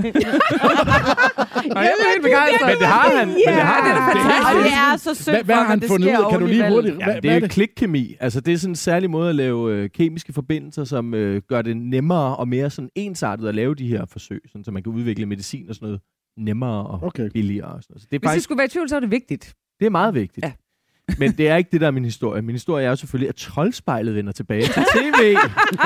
[1.75, 2.67] Og jeg er helt begejstret.
[2.67, 3.27] men det har han.
[3.27, 4.57] Men det har det er fantastisk.
[4.57, 6.31] Og det er så synd Hvad, har han det fundet ud af?
[6.31, 6.99] Kan du lige hurtigt...
[6.99, 8.15] Ja, det er jo klikkemi.
[8.19, 11.11] Altså, det er sådan en særlig måde at lave øh, kemiske forbindelser, som
[11.49, 14.83] gør det nemmere og mere sådan ensartet at lave de her forsøg, sådan, så man
[14.83, 16.01] kan udvikle medicin og sådan noget
[16.37, 17.29] nemmere og Okay.
[17.33, 17.67] billigere.
[17.67, 18.01] Og sådan noget.
[18.01, 19.53] Så det er Hvis faktisk det skulle være i tvivl, så er det vigtigt.
[19.79, 20.45] det er meget vigtigt.
[20.45, 20.53] Ja.
[21.17, 22.41] Men det er ikke det, der er min historie.
[22.41, 25.35] Min historie er jo selvfølgelig, at troldspejlet vender tilbage til tv.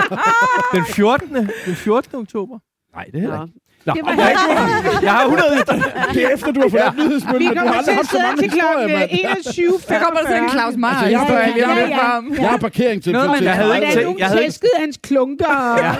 [0.75, 1.35] den 14.
[1.65, 2.15] Den 14.
[2.19, 2.59] oktober.
[2.95, 3.59] Nej, det er heller ikke.
[3.85, 5.49] Nå, Det var jeg, har- jeg har 100
[6.15, 6.91] Det er efter, du har fået ja.
[7.03, 8.99] nyhedsmølle, Vi men du kommer har til aldrig at haft så mange til klokken historier,
[8.99, 9.37] mand.
[9.37, 9.71] 21.
[9.89, 11.97] Der kommer der sådan en Claus Meier Altså, jeg- ja, lidt ja.
[11.99, 12.23] frem.
[12.43, 14.51] Jeg har parkering til Noget til- Jeg havde Og ikke er tænkt- jeg havde ikke-
[14.51, 15.53] tæskede hans klunker.
[15.83, 15.91] Ja.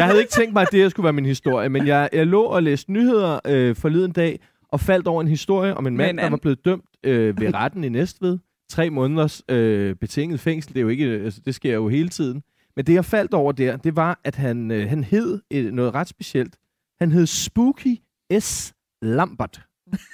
[0.00, 2.26] Jeg havde ikke tænkt mig, at det her skulle være min historie, men jeg, jeg
[2.26, 4.40] lå og læste nyheder øh, forleden dag,
[4.72, 7.54] og faldt over en historie om en mand, Men der var blevet dømt øh, ved
[7.54, 8.38] retten i Næstved.
[8.70, 12.42] Tre måneders øh, betinget fængsel, det er jo ikke, altså, det sker jo hele tiden.
[12.78, 15.94] Men det, jeg faldt over der, det var, at han, øh, han hed øh, noget
[15.94, 16.56] ret specielt.
[17.00, 17.96] Han hed Spooky
[18.40, 18.74] S.
[19.02, 19.60] Lambert.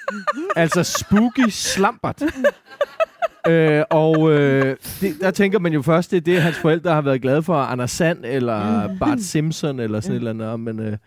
[0.55, 2.21] altså Spooky Slambert.
[3.47, 7.01] øh, og øh, det, der tænker man jo først, det er det, hans forældre har
[7.01, 7.55] været glade for.
[7.55, 10.59] Anders Sand eller Bart Simpson eller sådan et eller andet.
[10.59, 10.97] Men, øh,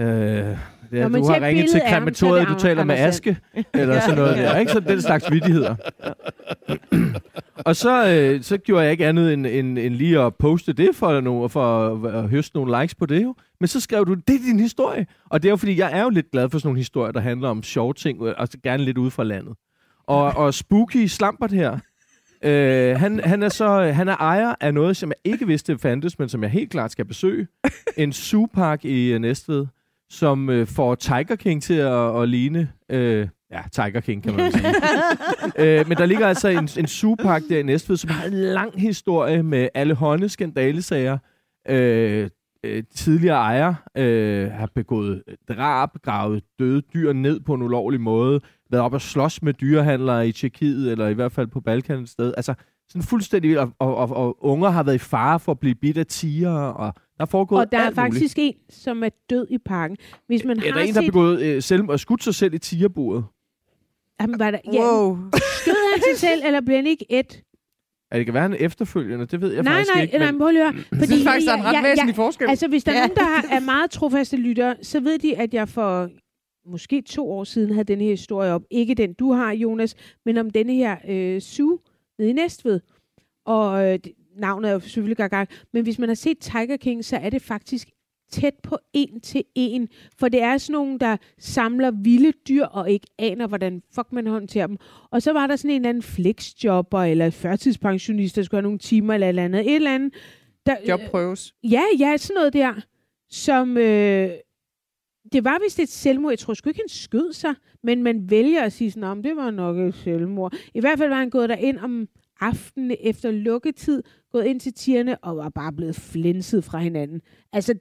[0.00, 0.58] øh,
[0.92, 2.94] Når man du har ringet til krematoriet, du taler med.
[2.98, 3.36] Aske,
[3.74, 4.58] eller sådan noget der.
[4.58, 4.72] Ikke?
[4.72, 5.74] Så den slags vittigheder.
[7.56, 10.96] og så, øh, så gjorde jeg ikke andet end, end, end lige at poste det
[10.96, 13.34] for, nogle, for at, at høste nogle likes på det jo.
[13.60, 15.06] Men så skrev du, det er din historie.
[15.30, 17.20] Og det er jo fordi, jeg er jo lidt glad for sådan nogle historier, der
[17.20, 19.54] handler om sjove ting, og gerne lidt ude fra landet.
[20.06, 21.78] Og, og Spooky Slampert her,
[22.44, 26.18] øh, han, han, er så, han er ejer af noget, som jeg ikke vidste fandtes,
[26.18, 27.46] men som jeg helt klart skal besøge.
[27.96, 29.66] En zoopark i øh, Næstved,
[30.10, 32.72] som øh, får Tiger King til at, at ligne...
[32.90, 34.64] Øh, ja, Tiger King kan man sige.
[35.80, 38.80] øh, men der ligger altså en, en zoopark der i Næstved, som har en lang
[38.80, 41.18] historie med alle hånde skandalesager.
[41.68, 42.30] Øh,
[42.64, 48.40] øh, tidligere ejer øh, har begået drab, gravet døde dyr ned på en ulovlig måde,
[48.70, 52.08] været op og slås med dyrehandlere i Tjekkiet, eller i hvert fald på Balkan et
[52.08, 52.34] sted.
[52.36, 52.54] Altså,
[52.90, 55.74] sådan fuldstændig vildt, og, og, og, og unger har været i fare for at blive
[55.74, 58.12] bidt af tiger, og der er foregået Og der er alt muligt.
[58.14, 59.96] faktisk en, som er død i parken.
[60.26, 61.12] Hvis man Ja, der har er en, der har set...
[61.12, 63.24] begået øh, selv, og skudt sig selv i tigerburet.
[64.20, 64.58] Jamen, var der...
[64.72, 65.18] Ja, Wow.
[65.62, 67.42] skød han sig selv, eller blev han ikke et?
[68.12, 70.18] Ja, det kan være en efterfølgende, det ved jeg nej, faktisk nej, ikke.
[70.18, 70.84] nej, men prøv lige at høre.
[70.92, 72.48] Jeg synes faktisk, der er en ret væsentlig forskel.
[72.48, 73.00] Altså, hvis der er Ja.
[73.06, 76.08] nogen, der har- er meget trofaste lyttere, så ved de, at jeg for
[76.66, 78.62] måske to år siden havde denne her historie op.
[78.70, 79.94] Ikke den, du har, Jonas,
[80.26, 81.78] men om denne her øh, Sue
[82.20, 82.80] nede i Næstved.
[83.46, 83.98] Og øh,
[84.36, 85.44] navnet er jo selvfølgelig Gaga.
[85.72, 87.88] Men hvis man har set Tiger King, så er det faktisk
[88.30, 89.88] tæt på en til en.
[90.18, 94.26] For det er sådan nogen, der samler vilde dyr og ikke aner, hvordan fuck man
[94.26, 94.76] håndterer dem.
[95.10, 98.78] Og så var der sådan en eller anden flexjobber eller førtidspensionist, der skulle have nogle
[98.78, 99.60] timer eller et eller andet.
[99.60, 100.14] Et eller andet.
[100.66, 101.54] Der, Job prøves.
[101.64, 102.74] Ja, ja, sådan noget der,
[103.30, 103.76] som...
[103.76, 104.30] Øh,
[105.32, 106.32] det var vist et selvmord.
[106.32, 109.36] Jeg tror sgu ikke, han skød sig, men man vælger at sige sådan, om det
[109.36, 110.54] var nok et selvmord.
[110.74, 112.08] I hvert fald var han gået derind om
[112.40, 114.02] aftenen efter lukketid,
[114.32, 117.20] gået ind til tierne og var bare blevet flænset fra hinanden.
[117.52, 117.74] Altså,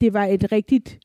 [0.00, 0.98] det var et rigtigt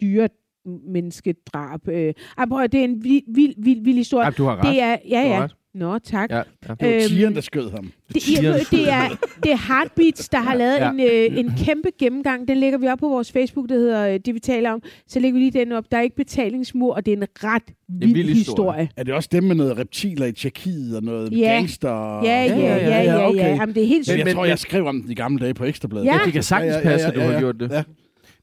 [0.00, 0.30] dyrt
[0.64, 1.88] menneskedrab.
[1.88, 4.24] Øh, ej, prøv, at høre, det er en vild, vild, vild, vild historie.
[4.24, 4.62] Ja, du har ret.
[4.64, 5.42] Det er, ja, Du har ja.
[5.42, 5.56] ret.
[5.74, 6.30] Nå, tak.
[6.30, 6.42] Ja, ja.
[6.60, 7.92] Det var Øhm, tigeren, der skød ham.
[8.08, 9.08] det, ved, det, er,
[9.42, 10.84] det er Heartbeats, der har lavet Ja.
[10.84, 10.90] ja.
[10.90, 12.48] en, øh, en kæmpe gennemgang.
[12.48, 14.82] Den lægger vi op på vores Facebook, der hedder øh, det, vi taler om.
[15.06, 15.84] Så lægger vi lige den op.
[15.92, 18.38] Der er ikke betalingsmur, og det er en ret vild, vild historie.
[18.38, 18.88] historie.
[18.96, 21.52] Er det også dem med noget reptiler i Tjekkiet og noget Ja.
[21.54, 22.20] gangster?
[22.24, 23.28] Ja, ja, ja, ja, ja.
[23.28, 23.38] okay.
[23.38, 23.48] ja.
[23.48, 24.16] Jamen, det er helt Men sygt.
[24.18, 26.06] jeg Men- tror, men- jeg skrev om den i gamle dage på Ekstrabladet.
[26.06, 26.12] Ja.
[26.14, 27.70] Ja, det kan sagtens passe, at du har gjort det.
[27.70, 27.82] Ja.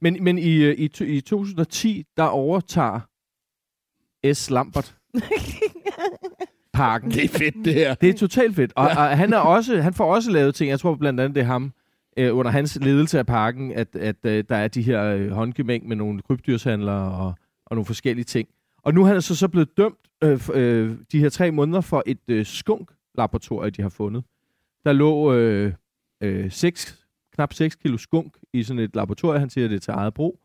[0.01, 2.99] Men, men i, øh, i, i 2010, der overtager
[4.34, 4.49] S.
[4.49, 4.95] Lambert
[6.74, 7.11] parken.
[7.11, 7.93] Det er fedt, det her.
[7.93, 8.74] Det er totalt fedt.
[8.76, 10.70] Og, og han, er også, han får også lavet ting.
[10.70, 11.74] Jeg tror blandt andet, det er ham,
[12.17, 15.88] øh, under hans ledelse af parken, at, at øh, der er de her øh, håndgemæng
[15.88, 17.34] med nogle krybdyrshandlere og,
[17.65, 18.49] og nogle forskellige ting.
[18.84, 22.03] Og nu er han så, så blevet dømt øh, øh, de her tre måneder for
[22.05, 24.24] et øh, skunk-laboratorium, de har fundet.
[24.86, 25.74] Der lå øh,
[26.24, 27.05] øh, seks,
[27.36, 29.39] knap 6 kilo skunk i sådan et laboratorium.
[29.39, 30.39] Han siger, at det er til eget brug.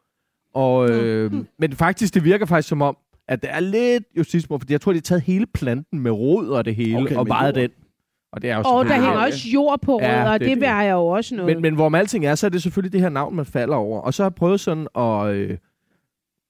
[0.55, 2.97] Og, øh, men faktisk, det virker faktisk som om,
[3.29, 6.49] at det er lidt justitsmord, fordi jeg tror, de har taget hele planten med rod
[6.49, 7.71] og det hele, Okay, og vejet den.
[8.33, 10.61] Og det er jo Og der hænger også jord på Ja, ja, og det det,
[10.61, 11.55] vejer jo også noget.
[11.57, 14.01] men, men hvorom alting er, så er det selvfølgelig det her navn, man falder over.
[14.01, 15.27] Og så har jeg prøvet sådan at...
[15.35, 15.59] Øh,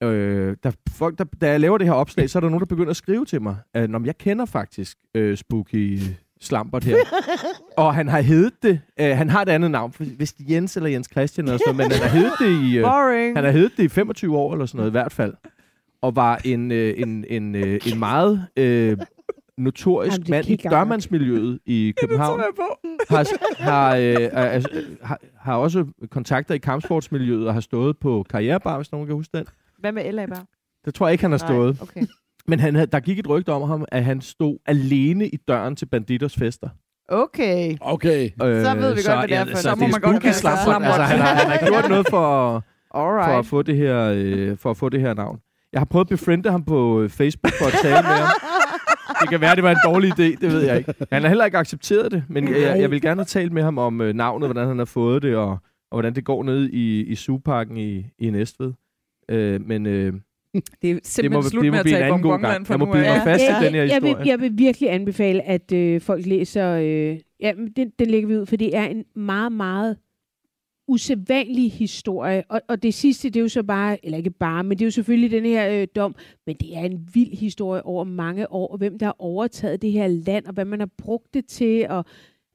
[0.03, 2.65] øh, der, folk, der, da jeg laver det her opslag, så er der nogen, der
[2.65, 5.99] begynder at skrive til mig, men jeg kender faktisk øh, Spooky
[6.41, 6.97] Slampert her.
[7.77, 8.81] og han har heddet det.
[8.99, 9.93] Øh, han har et andet navn.
[9.97, 12.77] Hvis Jens eller Jens Christian eller sådan noget, men han har heddet det i...
[12.77, 13.37] Øh, Boring.
[13.37, 15.33] han har heddet det i 25 år eller sådan noget i hvert fald.
[16.05, 18.97] Og var en, øh, en, en, øh, en meget øh,
[19.57, 22.89] notorisk Jamen, det mand i dørmandsmiljøet i København på.
[23.09, 23.27] har,
[23.63, 24.61] har, øh, er, er,
[25.03, 29.37] har, har også kontakter i kampsportsmiljøet og har stået på karrierebar, hvis nogen kan huske
[29.37, 29.45] den.
[29.79, 30.45] Hvad med LA bare?
[30.85, 31.75] Det tror jeg ikke, han har stået.
[31.75, 32.05] Nej, okay.
[32.47, 35.85] Men han, der gik et rygte om ham, at han stod alene i døren til
[35.85, 36.69] banditers fester.
[37.09, 37.77] Okay.
[37.81, 38.23] Okay.
[38.43, 40.01] Øh, Så ved vi godt, hvad det er for så det er Så må man
[40.01, 40.63] godt slampert.
[40.63, 40.87] slampert.
[40.91, 44.71] Altså, han, har, han har gjort noget for, for at få det her, øh, for
[44.71, 45.39] at få det her navn.
[45.75, 48.27] Jeg har prøvet at befriende ham på øh, Facebook for at tale med ham.
[49.21, 50.93] Det kan være, det var en dårlig idé, det ved jeg ikke.
[51.11, 53.77] Han har heller ikke accepteret det, men jeg, jeg vil gerne have talt med ham
[53.77, 55.59] om øh, navnet, hvordan han har fået det, og, og
[55.91, 58.73] hvordan det går ned i, i Zooparken i, i Næstved.
[59.29, 60.13] Øh, men øh,
[60.81, 62.67] Det er det simpelthen må, slut det med må at blive en tage bonbonland gang.
[62.67, 62.99] for Jeg må af.
[63.17, 64.27] mig fast i jeg, den her jeg, vil, historie.
[64.27, 66.71] jeg vil virkelig anbefale, at øh, folk læser...
[66.71, 69.97] Øh, ja, men den, den lægger vi ud, for det er en meget, meget
[70.87, 72.43] usædvanlig historie.
[72.49, 74.87] Og, og det sidste, det er jo så bare, eller ikke bare, men det er
[74.87, 76.15] jo selvfølgelig den her øh, dom,
[76.45, 79.91] men det er en vild historie over mange år, og hvem der har overtaget det
[79.91, 82.05] her land, og hvad man har brugt det til, og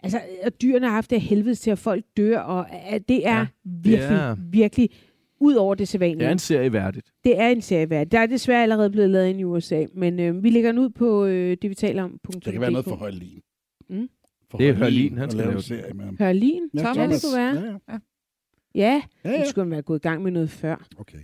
[0.02, 3.26] altså, og dyrene har haft det af helvedes til, at folk dør, og øh, det
[3.26, 4.90] er Ja, virkelig, er- virkelig
[5.42, 6.18] ud over det sædvanlige.
[6.20, 7.06] Det er en serie værdigt.
[7.24, 8.06] Det er en serie værd.
[8.06, 10.88] Der er desværre allerede blevet lavet en i USA, men øh, vi lægger den ud
[10.90, 12.18] på øh, det, vi taler om.
[12.34, 13.40] Det kan være noget for Højlin.
[13.90, 14.08] Mm.
[14.50, 16.16] For Det er Hørlin, han skal lave serie med ham.
[16.18, 16.62] Hørlin?
[16.74, 17.20] Ja, Ja, Thomas.
[17.22, 17.54] det kunne være.
[17.88, 17.98] Ja, ja.
[18.74, 19.44] Ja, Ja, ja.
[19.44, 20.86] skulle være gået i gang med noget før.
[20.98, 21.18] Okay.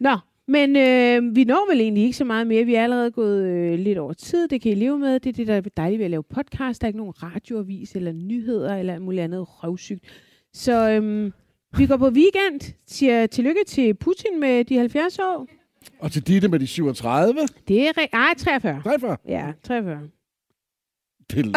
[0.00, 0.16] Nå,
[0.48, 2.64] men øh, vi når vel egentlig ikke så meget mere.
[2.64, 4.48] Vi er allerede gået øh, lidt over tid.
[4.48, 5.20] Det kan I leve med.
[5.20, 6.80] Det er det, der er dejligt ved at lave podcast.
[6.80, 10.04] Der er ikke nogen radioavis eller nyheder eller muligt andet røvsygt.
[10.52, 11.32] Så øhm,
[11.78, 12.74] vi går på weekend.
[12.86, 15.46] Siger tillykke til Putin med de 70 år.
[15.98, 17.40] Og til Ditte med de 37.
[17.68, 17.92] Det er...
[17.92, 18.80] Re- Ej, 43.
[18.84, 19.16] 43.
[19.28, 20.00] Ja, 43.
[21.30, 21.50] Det er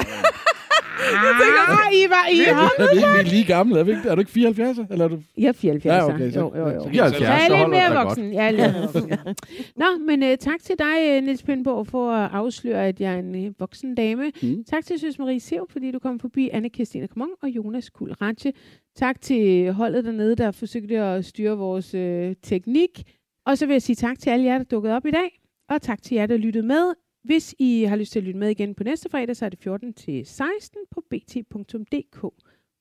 [0.99, 1.69] løgn.
[1.69, 3.79] Ah, I var I Er vi er lige gamle?
[3.79, 4.77] Er, vi ikke, er du ikke 74?
[4.91, 5.19] Eller er du...
[5.37, 5.93] Jeg er 74.
[5.95, 6.83] Ja, okay, så- jo, jo, jo.
[6.83, 7.13] så- Ja, Jeg
[7.47, 8.33] så er lidt mere voksen.
[8.33, 9.35] Jeg er lidt mere voksen.
[9.75, 13.19] Nå, men uh, tak til dig, uh, Niels Pindborg, for at afsløre, at jeg er
[13.19, 14.31] en uh, voksen dame.
[14.41, 14.63] Mm.
[14.63, 18.11] Tak til Søs Marie Sev, fordi du kom forbi, Anne Christine Kamon og Jonas Kul
[18.11, 18.53] Ratche.
[18.95, 23.03] Tak til holdet dernede, der forsøgte at styre vores uh, teknik.
[23.45, 25.39] Og så vil jeg sige tak til alle jer, der dukkede op i dag.
[25.69, 26.93] Og tak til jer, der lyttede med.
[27.23, 29.59] Hvis I har lyst til at lytte med igen på næste fredag, så er det
[29.59, 32.23] 14 til 16 på bt.dk.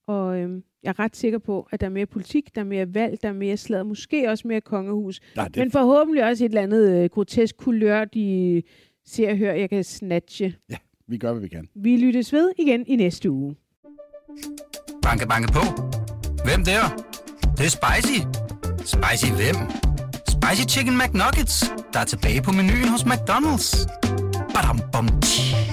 [0.06, 2.94] Og øhm, jeg er ret sikker på, at der er mere politik, der er mere
[2.94, 5.20] valg, der er mere slag, måske også mere kongehus.
[5.36, 8.62] Nej, det, Men forhåbentlig også et eller andet øh, grotesk kulør, de
[9.06, 10.54] ser og hører, jeg kan snatche.
[11.08, 11.68] vi gør, hvad vi kan.
[11.74, 13.56] Vi lyttes ved igen i næste uge.
[15.02, 15.62] Banke, banke på.
[16.44, 16.82] Hvem der?
[17.40, 18.18] Det, det er spicy.
[18.94, 19.56] Spicy hvem?
[20.28, 23.98] Spicy Chicken McNuggets, der er tilbage på menuen hos McDonald's.
[24.58, 25.67] Badum, bom, tji.